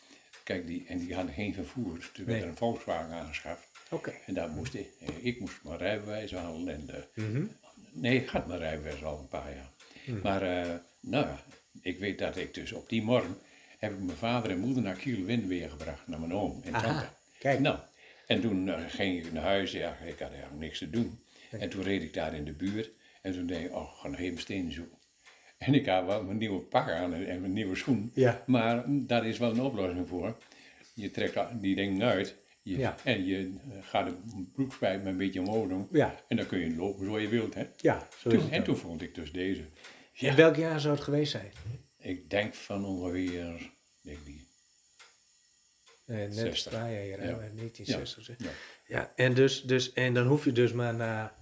Kijk, 0.43 0.67
die, 0.67 0.86
en 0.88 0.97
die 0.97 1.15
hadden 1.15 1.34
geen 1.34 1.53
vervoer, 1.53 1.95
dus 1.95 2.10
toen 2.13 2.25
werd 2.25 2.41
er 2.41 2.47
een 2.47 2.56
Volkswagen 2.58 3.13
aangeschaft. 3.13 3.67
Oké. 3.89 4.13
En 4.25 4.34
daar 4.34 4.49
moest 4.49 4.73
ik, 4.73 4.88
eh, 4.99 5.08
ik 5.25 5.39
moest 5.39 5.63
mijn 5.63 5.77
rijbewijs 5.77 6.32
halen 6.32 6.67
en 6.73 6.86
de, 6.86 7.08
Mhm. 7.13 7.45
Nee, 7.91 8.21
ik 8.21 8.27
had 8.29 8.47
mijn 8.47 8.60
rijbewijs 8.60 9.03
al 9.03 9.19
een 9.19 9.27
paar 9.27 9.53
jaar. 9.56 9.69
Hmm. 10.06 10.19
Maar, 10.23 10.41
eh, 10.41 10.73
nou 10.99 11.25
ja, 11.27 11.43
ik 11.82 11.99
weet 11.99 12.19
dat 12.19 12.38
ik 12.38 12.53
dus 12.53 12.71
op 12.71 12.89
die 12.89 13.01
morgen 13.01 13.38
heb 13.77 13.91
ik 13.91 13.99
mijn 13.99 14.17
vader 14.17 14.51
en 14.51 14.60
moeder 14.60 14.84
naar 14.84 14.95
Kiel 14.95 15.25
weer 15.25 15.69
gebracht, 15.69 16.08
naar 16.08 16.19
mijn 16.19 16.34
oom 16.34 16.62
en 16.63 16.71
tante. 16.71 17.06
kijk. 17.39 17.60
Nou, 17.60 17.79
en 18.27 18.41
toen 18.41 18.69
eh, 18.69 18.79
ging 18.88 19.25
ik 19.25 19.32
naar 19.32 19.43
huis, 19.43 19.71
ja, 19.71 19.97
ik 19.97 20.19
had 20.19 20.32
eigenlijk 20.32 20.60
niks 20.60 20.77
te 20.77 20.89
doen. 20.89 21.19
En 21.51 21.69
toen 21.69 21.84
reed 21.84 22.01
ik 22.01 22.13
daar 22.13 22.34
in 22.36 22.45
de 22.45 22.53
buurt 22.53 22.89
en 23.21 23.34
toen 23.34 23.45
denk 23.45 23.65
ik, 23.65 23.73
oh, 23.75 23.99
ga 23.99 24.08
nog 24.08 24.19
even 24.19 24.39
stenen 24.39 24.71
zoeken. 24.71 24.97
En 25.65 25.73
ik 25.73 25.86
had 25.86 26.06
wel 26.06 26.23
mijn 26.23 26.38
nieuwe 26.38 26.60
pak 26.60 26.89
aan 26.89 27.13
en 27.13 27.28
en 27.28 27.39
mijn 27.41 27.54
nieuwe 27.54 27.76
schoen. 27.76 28.12
Ja. 28.13 28.43
Maar 28.47 28.84
daar 28.88 29.28
is 29.28 29.38
wel 29.38 29.52
een 29.52 29.62
oplossing 29.62 30.08
voor. 30.08 30.38
Je 30.93 31.12
trekt 31.12 31.62
die 31.62 31.76
dingen 31.76 32.04
uit 32.04 32.36
je, 32.62 32.78
Ja. 32.78 32.95
en 33.04 33.26
je 33.26 33.38
eh, 33.71 33.78
gaat 33.82 34.06
de 34.06 34.45
broekspijp 34.54 35.06
een 35.06 35.17
beetje 35.17 35.39
omhoog 35.39 35.67
doen. 35.67 35.88
Ja, 35.91 36.15
En 36.28 36.38
dan 36.38 36.45
kun 36.45 36.60
je 36.60 36.76
lopen 36.76 37.06
zoals 37.06 37.21
je 37.21 37.28
wilt, 37.28 37.54
hè. 37.54 37.67
ja, 37.78 38.08
zo 38.17 38.30
Toen, 38.30 38.52
en 38.52 38.63
toen 38.63 38.78
vond 38.78 39.02
ik 39.02 39.15
dus 39.15 39.32
deze. 39.32 39.63
In 40.13 40.36
welk 40.36 40.56
jaar 40.56 40.80
zou 40.80 40.93
het 40.95 41.04
geweest 41.04 41.32
zijn? 41.32 41.52
Ik 41.97 42.30
denk 42.30 42.54
van 42.54 42.86
ongeveer, 42.86 43.71
denk 44.02 44.26
die. 44.26 44.47
Eh, 46.06 46.15
net 46.15 46.34
60. 46.36 46.58
sta 46.58 46.88
je 46.88 46.99
hier, 46.99 47.19
hè, 47.19 47.30
Ja. 47.30 47.36
1960. 47.56 48.23
zeg. 48.23 48.36
Ja. 48.38 48.49
Ja, 48.88 49.12
en, 49.15 49.34
dus, 49.34 49.62
dus, 49.62 49.93
en 49.93 50.13
dan 50.13 50.28
hoef 50.28 50.45
je 50.45 50.52
dus 50.52 50.71
maar 50.73 50.93
naar 50.95 51.34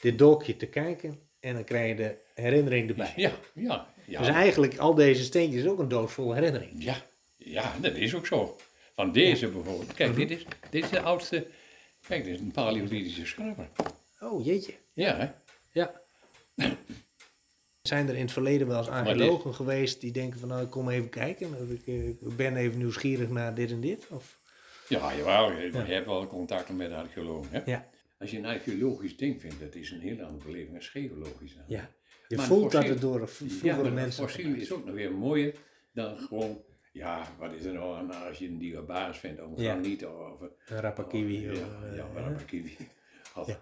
dit 0.00 0.18
dolkje 0.18 0.56
te 0.56 0.66
kijken 0.66 1.18
en 1.44 1.54
dan 1.54 1.64
krijg 1.64 1.88
je 1.88 1.94
de 1.94 2.16
herinnering 2.34 2.88
erbij. 2.88 3.12
Ja, 3.16 3.32
ja, 3.54 3.86
ja. 4.04 4.18
Dus 4.18 4.28
eigenlijk, 4.28 4.76
al 4.76 4.94
deze 4.94 5.24
steentjes 5.24 5.62
is 5.62 5.68
ook 5.68 5.78
een 5.78 5.88
doos 5.88 6.12
vol 6.12 6.32
herinnering. 6.32 6.84
ja, 6.84 6.96
ja, 7.36 7.74
dat 7.80 7.94
is 7.94 8.14
ook 8.14 8.26
zo. 8.26 8.56
Van 8.94 9.12
deze 9.12 9.48
bijvoorbeeld. 9.48 9.94
Kijk, 9.94 10.16
dit, 10.16 10.30
is, 10.30 10.44
dit 10.70 10.84
is 10.84 10.90
de 10.90 11.00
oudste 11.00 11.46
Kijk, 12.06 12.24
dit 12.24 12.34
is 12.34 12.40
een 12.40 12.50
paleolithische 12.50 13.26
schraper. 13.26 13.68
Oh, 14.20 14.44
jeetje. 14.44 14.72
Ja, 14.92 15.16
hè? 15.16 15.28
Ja. 15.70 16.02
Zijn 17.82 18.08
er 18.08 18.14
in 18.14 18.20
het 18.20 18.32
verleden 18.32 18.66
wel 18.66 18.78
eens 18.78 18.88
archeologen 18.88 19.54
geweest 19.54 20.00
die 20.00 20.12
denken 20.12 20.40
van 20.40 20.48
nou 20.48 20.62
ik 20.62 20.70
kom 20.70 20.88
even 20.88 21.08
kijken, 21.08 21.48
of 21.62 21.68
ik, 21.68 21.86
eh, 21.86 22.08
ik 22.08 22.36
ben 22.36 22.56
even 22.56 22.78
nieuwsgierig 22.78 23.28
naar 23.28 23.54
dit 23.54 23.70
en 23.70 23.80
dit? 23.80 24.06
Of? 24.10 24.38
Ja, 24.88 25.14
jawel, 25.16 25.52
je, 25.52 25.70
je 25.72 25.92
hebt 25.92 26.06
wel 26.06 26.26
contacten 26.26 26.76
met 26.76 26.92
archeologen. 26.92 27.50
Hè? 27.50 27.60
Ja. 27.64 27.88
Als 28.24 28.32
je 28.32 28.38
een 28.38 28.46
archeologisch 28.46 29.16
ding 29.16 29.40
vindt, 29.40 29.60
dat 29.60 29.74
is 29.74 29.90
een 29.90 30.00
heel 30.00 30.20
andere 30.24 30.44
beleving 30.44 30.72
dan 30.72 30.82
geologisch. 30.82 31.56
Ja. 31.68 31.90
Je 32.28 32.36
Maar 32.36 32.46
voelt 32.46 32.72
dat 32.72 32.84
het 32.88 33.00
door 33.00 33.20
Ja, 33.20 33.26
vroegere 33.26 33.76
maar 33.76 33.84
een 33.84 33.94
mensen... 33.94 34.24
fossiel 34.24 34.54
is 34.54 34.72
ook 34.72 34.84
nog 34.84 34.94
weer 34.94 35.12
mooier 35.12 35.54
dan 35.92 36.16
gewoon, 36.18 36.62
ja, 36.92 37.28
wat 37.38 37.52
is 37.52 37.64
er 37.64 37.72
nou 37.72 37.96
aan 37.96 38.26
als 38.26 38.38
je 38.38 38.46
een 38.48 38.58
diobaas 38.58 39.18
vindt, 39.18 39.40
of 39.46 39.60
Ja. 39.60 39.72
graniet 39.72 40.06
of 40.06 40.40
een 40.40 40.80
rappakiwi. 40.80 41.40
Ja, 41.40 41.50
of, 41.52 41.58
ja, 41.58 41.94
ja, 41.94 42.04
een 42.14 42.24
rappakiwi. 42.24 42.76
Of, 43.34 43.46
Ja. 43.46 43.60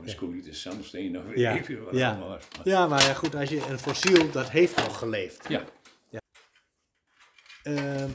of 0.00 0.22
een 0.22 0.54
zandsteen 0.54 1.18
of 1.18 1.24
Ja, 1.34 1.64
veel 1.64 1.84
wat 1.84 1.94
ja. 1.94 2.18
Maar- 2.18 2.42
Ja, 2.64 2.86
maar 2.86 3.02
ja, 3.02 3.14
goed, 3.14 3.34
als 3.34 3.48
je 3.48 3.66
een 3.70 3.78
fossiel, 3.78 4.30
dat 4.30 4.50
heeft 4.50 4.76
nog 4.76 4.98
geleefd. 4.98 5.48
Ja, 5.48 5.64
Ehm 7.62 8.08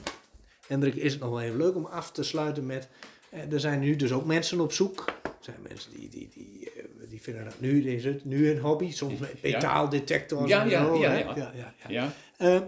Hendrik, 0.68 0.96
is 0.96 1.12
het 1.12 1.22
nog 1.22 1.30
wel 1.30 1.42
even 1.42 1.58
leuk 1.58 1.76
om 1.76 1.86
af 1.86 2.12
te 2.12 2.24
sluiten 2.24 2.66
met... 2.66 2.90
eh, 3.30 3.52
er 3.52 3.60
zijn 3.60 3.80
nu 3.80 3.96
dus 3.96 4.12
ook 4.12 4.26
mensen 4.26 4.60
op 4.60 4.72
zoek. 4.72 5.06
Er 5.46 5.52
zijn 5.54 5.62
mensen 5.68 5.92
die, 6.00 6.10
die, 6.10 6.30
die, 6.34 6.72
eh, 6.72 6.84
die 7.10 7.22
vinden 7.22 7.44
dat 7.46 7.60
nu, 7.60 7.90
is 7.92 8.04
het 8.06 8.26
nu 8.26 8.50
een 8.50 8.60
hobby. 8.60 8.92
Soms 8.92 9.20
met 9.20 9.30
Ja. 9.32 9.38
metaaldetectors 9.42 10.50
Ja, 10.50 10.62
en 10.64 10.70
ja, 10.70 10.86
zo. 10.86 10.96
ja, 10.98 11.10
hè? 11.10 11.18
ja. 11.20 11.36
ja, 11.36 11.52
ja, 11.56 11.74
ja. 11.88 11.90
ja. 11.90 12.14
Ehm, 12.38 12.68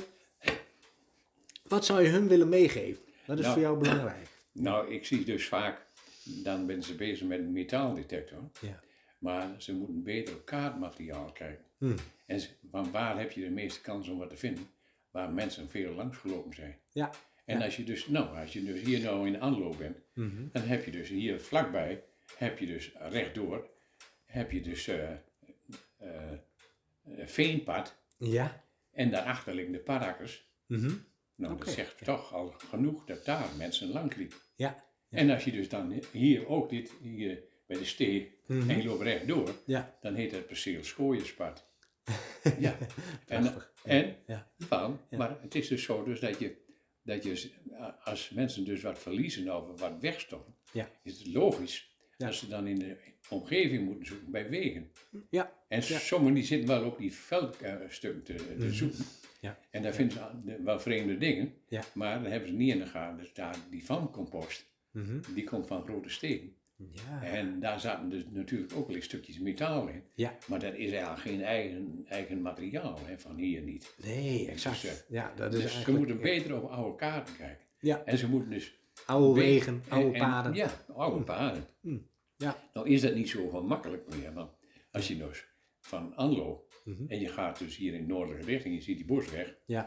wat 1.68 1.86
zou 1.86 2.02
je 2.02 2.10
hun 2.10 2.28
willen 2.28 2.50
meegeven? 2.50 3.04
Wat 3.26 3.38
is 3.38 3.44
Nou. 3.44 3.54
voor 3.54 3.64
jou 3.64 3.80
belangrijk? 3.84 4.28
Nou, 4.52 4.94
ik 4.94 5.06
zie 5.06 5.24
dus 5.26 5.48
vaak, 5.48 5.82
dan 6.24 6.66
ben 6.66 6.84
ze 6.84 6.96
bezig 6.96 7.28
met 7.28 7.40
een 7.40 7.52
metaaldetector. 7.52 8.40
Ja. 8.62 8.80
Maar 9.18 9.48
ze 9.58 9.74
moeten 9.74 10.04
beter 10.04 10.36
kaartmateriaal 10.36 11.32
kijken. 11.34 11.66
Hm. 11.78 11.96
En 12.26 12.42
van 12.72 12.92
waar 12.92 13.20
heb 13.20 13.32
je 13.32 13.42
de 13.42 13.50
meeste 13.50 13.82
kans 13.82 14.08
om 14.08 14.18
wat 14.18 14.30
te 14.30 14.38
vinden? 14.38 14.68
Waar 15.12 15.30
mensen 15.32 15.70
veel 15.70 15.94
langs 15.94 16.18
gelopen 16.18 16.56
zijn. 16.56 16.78
Ja. 16.92 17.10
En 17.46 17.62
als 17.62 17.76
je 17.76 17.84
dus, 17.84 18.08
nou, 18.08 18.38
als 18.38 18.54
je 18.54 18.64
dus 18.64 18.82
hier 18.82 19.00
nou 19.00 19.26
in 19.28 19.34
de 19.34 19.40
aanloop 19.40 19.78
bent, 19.78 19.98
Mhm. 20.14 20.32
dan 20.52 20.62
heb 20.62 20.86
je 20.86 20.92
dus 20.92 21.10
hier 21.10 21.40
vlakbij, 21.42 22.04
heb 22.38 22.60
je 22.60 22.66
dus 22.66 22.92
rechtdoor, 23.00 23.70
heb 24.26 24.52
je 24.52 24.62
dus 24.62 24.88
eh, 24.88 25.12
veenpad 27.26 27.96
Ja. 28.18 28.64
en 28.92 29.10
daarachter 29.12 29.54
liggen 29.54 29.74
de 29.74 29.80
padakkers. 29.80 30.50
Mhm. 30.66 30.92
Nou, 31.36 31.58
dat 31.58 31.70
zegt 31.70 32.04
toch 32.04 32.34
al 32.34 32.50
genoeg 32.52 33.06
dat 33.06 33.26
daar 33.26 33.50
mensen 33.58 33.88
lang 33.92 34.16
liepen. 34.16 34.38
Ja. 34.56 34.84
Ja. 35.10 35.18
En 35.18 35.30
als 35.30 35.44
je 35.44 35.52
dus 35.52 35.70
dan 35.70 36.02
hier 36.12 36.48
ook 36.48 36.70
dit, 36.70 36.92
hier 37.02 37.44
bij 37.68 37.78
de 37.78 37.86
stee, 37.86 38.34
Mhm. 38.48 38.70
en 38.70 38.78
je 38.78 38.84
loopt 38.88 39.02
rechtdoor, 39.02 39.56
Ja. 39.66 39.98
dan 40.02 40.16
heet 40.16 40.32
het 40.32 40.46
perceel 40.48 40.84
Schooierspad. 40.84 41.68
ja. 42.60 42.78
En, 43.28 43.54
en 43.84 44.16
Ja. 44.28 44.52
van, 44.58 45.00
maar 45.10 45.42
het 45.42 45.56
is 45.56 45.68
dus 45.68 45.84
zo 45.84 46.04
dus 46.04 46.20
dat 46.20 46.40
je, 46.40 46.56
dat 47.02 47.24
je 47.24 47.52
als 48.04 48.30
mensen 48.30 48.66
dus 48.66 48.82
wat 48.82 49.00
verliezen 49.00 49.56
of 49.56 49.80
wat 49.80 50.00
wegstoppen, 50.00 50.56
Ja. 50.72 50.90
is 51.04 51.18
het 51.20 51.28
logisch 51.28 51.95
Ja. 52.18 52.26
dat 52.26 52.36
ze 52.36 52.48
dan 52.48 52.68
in 52.68 52.80
de 52.80 52.96
omgeving 53.30 53.86
moeten 53.86 54.06
zoeken 54.06 54.32
bij 54.32 54.50
wegen. 54.50 54.92
Ja. 55.30 55.54
En 55.68 55.82
Ja. 55.88 55.98
sommigen 56.00 56.36
die 56.36 56.44
zitten 56.44 56.68
wel 56.68 56.86
op 56.86 56.98
die 56.98 57.14
veldstukken 57.14 58.24
te, 58.24 58.34
te 58.36 58.56
Mhm. 58.66 58.72
zoeken. 58.72 59.06
Ja. 59.42 59.60
En 59.70 59.82
daar 59.82 59.94
vinden 59.94 60.18
ze 60.46 60.62
wel 60.64 60.80
vreemde 60.80 61.18
dingen, 61.18 61.54
Ja. 61.68 61.84
maar 61.94 62.22
dan 62.22 62.32
hebben 62.32 62.50
ze 62.50 62.56
niet 62.56 62.74
in 62.74 62.80
de 62.80 62.86
gaten. 62.86 63.18
Dus 63.18 63.34
daar, 63.34 63.56
die 63.70 63.84
vancompost, 63.86 64.66
Mhm. 64.92 65.20
die 65.34 65.44
komt 65.44 65.68
van 65.68 65.84
grote 65.84 66.10
steden. 66.10 66.56
Ja. 66.92 67.24
En 67.24 67.60
daar 67.60 67.80
zaten 67.80 68.10
dus 68.10 68.24
natuurlijk 68.30 68.74
ook 68.76 68.88
wel 68.88 68.96
eens 68.96 69.06
stukjes 69.06 69.40
metaal 69.40 69.88
in. 69.88 70.04
Ja. 70.14 70.38
Maar 70.48 70.60
dat 70.60 70.74
is 70.74 70.92
eigenlijk 70.92 71.22
geen 71.22 71.42
eigen, 71.44 72.06
eigen 72.08 72.42
materiaal, 72.42 73.00
hè, 73.06 73.20
van 73.20 73.36
hier 73.38 73.62
niet. 73.62 73.94
Nee, 74.04 74.48
exact. 74.50 74.82
Dus, 74.82 74.92
eh, 74.92 75.10
ja, 75.10 75.34
dat 75.36 75.54
is 75.54 75.62
Dus 75.62 75.82
ze 75.84 75.92
moeten 75.92 76.22
beter 76.22 76.56
op 76.62 76.70
oude 76.70 76.96
kaarten 76.98 77.36
kijken. 77.36 77.66
Ja. 77.80 78.04
En 78.06 78.18
ze 78.18 78.30
moeten 78.30 78.50
dus... 78.50 78.80
Oude 79.06 79.40
wegen, 79.42 79.84
oude 79.90 80.08
en- 80.08 80.14
en- 80.14 80.20
paden. 80.20 80.54
Ja, 80.54 80.70
oude 80.96 81.24
paden. 81.24 81.66
Mm. 81.82 82.08
Ja. 82.38 82.64
Nou 82.74 82.90
is 82.90 83.02
dat 83.02 83.16
niet 83.16 83.30
zo 83.30 83.50
gemakkelijk 83.50 84.16
meer, 84.16 84.34
want 84.34 84.52
als 84.92 85.08
je 85.08 85.18
dus 85.18 85.46
van 85.80 86.16
Anlo 86.16 86.68
Mhm. 86.86 87.04
en 87.08 87.20
je 87.20 87.28
gaat 87.28 87.60
dus 87.60 87.78
hier 87.78 87.94
in 87.94 88.08
noordelijke 88.08 88.46
richting, 88.46 88.76
je 88.76 88.82
ziet 88.82 88.98
die 88.98 89.06
bosweg, 89.06 89.56
Ja. 89.66 89.82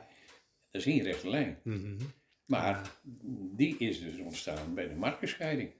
dat 0.70 0.80
is 0.80 0.92
geen 0.92 1.02
rechte 1.02 1.28
lijn. 1.30 1.60
Mhm. 1.64 1.96
Maar 2.46 2.90
die 3.56 3.76
is 3.78 4.00
dus 4.00 4.18
ontstaan 4.18 4.74
bij 4.74 4.88
de 4.88 4.94
markenscheiding 4.94 5.72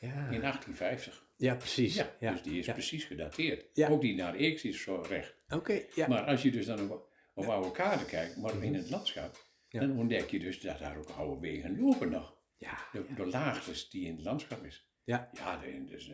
Ja. 0.00 0.28
in 0.30 0.40
1850. 0.40 1.26
ja, 1.36 1.54
precies. 1.54 1.94
Ja, 1.94 2.16
Ja. 2.20 2.32
dus 2.32 2.42
die 2.42 2.58
is 2.58 2.66
precies 2.66 3.04
gedateerd. 3.04 3.64
Ja. 3.72 3.88
Ook 3.88 4.00
die 4.00 4.14
naar 4.16 4.36
X 4.36 4.62
is 4.64 4.82
zo 4.82 5.04
recht. 5.08 5.34
Oké, 5.48 5.82
ja. 5.94 6.08
Maar 6.08 6.22
als 6.22 6.42
je 6.42 6.50
dus 6.50 6.66
dan 6.66 6.90
op, 6.90 7.12
op 7.34 7.44
oude 7.44 7.70
kaarten 7.70 8.06
kijkt, 8.06 8.36
maar 8.36 8.62
in 8.62 8.74
het 8.74 8.90
landschap, 8.90 9.46
dan 9.68 9.98
ontdek 9.98 10.30
je 10.30 10.38
dus 10.38 10.60
dat 10.60 10.78
daar 10.78 10.96
ook 10.98 11.10
oude 11.10 11.40
wegen 11.40 11.80
lopen 11.80 12.10
nog. 12.10 12.36
Ja. 12.58 12.78
De, 12.92 13.04
de 13.16 13.26
laagtes 13.26 13.90
die 13.90 14.06
in 14.06 14.14
het 14.16 14.24
landschap 14.24 14.64
is. 14.64 14.86
Ja. 15.04 15.28
Ja, 15.32 15.60
dus, 15.86 16.12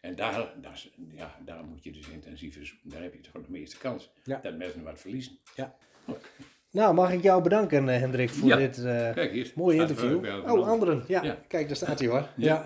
en, 0.00 0.14
daar, 0.14 0.52
daar, 0.60 0.84
ja, 1.14 1.38
daar 1.44 1.64
moet 1.64 1.84
je 1.84 1.92
dus 1.92 2.08
intensiever 2.08 2.66
zoeken. 2.66 2.90
Daar 2.90 3.02
heb 3.02 3.14
je 3.14 3.20
toch 3.20 3.42
de 3.44 3.50
meeste 3.50 3.78
kans 3.78 4.12
Ja. 4.24 4.38
dat 4.42 4.56
mensen 4.56 4.82
wat 4.82 5.00
verliezen. 5.00 5.38
Ja. 5.56 5.76
Nou, 6.70 6.94
mag 6.94 7.12
ik 7.12 7.22
jou 7.22 7.42
bedanken, 7.42 7.88
eh, 7.88 7.98
Hendrik, 7.98 8.30
voor 8.30 8.48
Ja. 8.48 8.56
dit 8.56 8.82
Kijk, 9.14 9.32
hier 9.32 9.52
mooie 9.54 9.80
interview. 9.80 10.24
er 10.24 10.52
Oh, 10.52 10.68
anderen. 10.68 11.04
Ja. 11.08 11.22
Ja. 11.22 11.38
kijk, 11.48 11.66
daar 11.66 11.76
staat 11.76 11.98
hij 11.98 12.08
hoor. 12.08 12.28
Ja. 12.36 12.64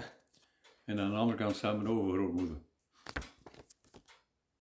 En 0.85 1.01
aan 1.01 1.11
de 1.11 1.17
andere 1.17 1.39
kant 1.39 1.57
staat 1.57 1.77
mijn 1.77 1.89
overgrootmoeder. 1.89 2.57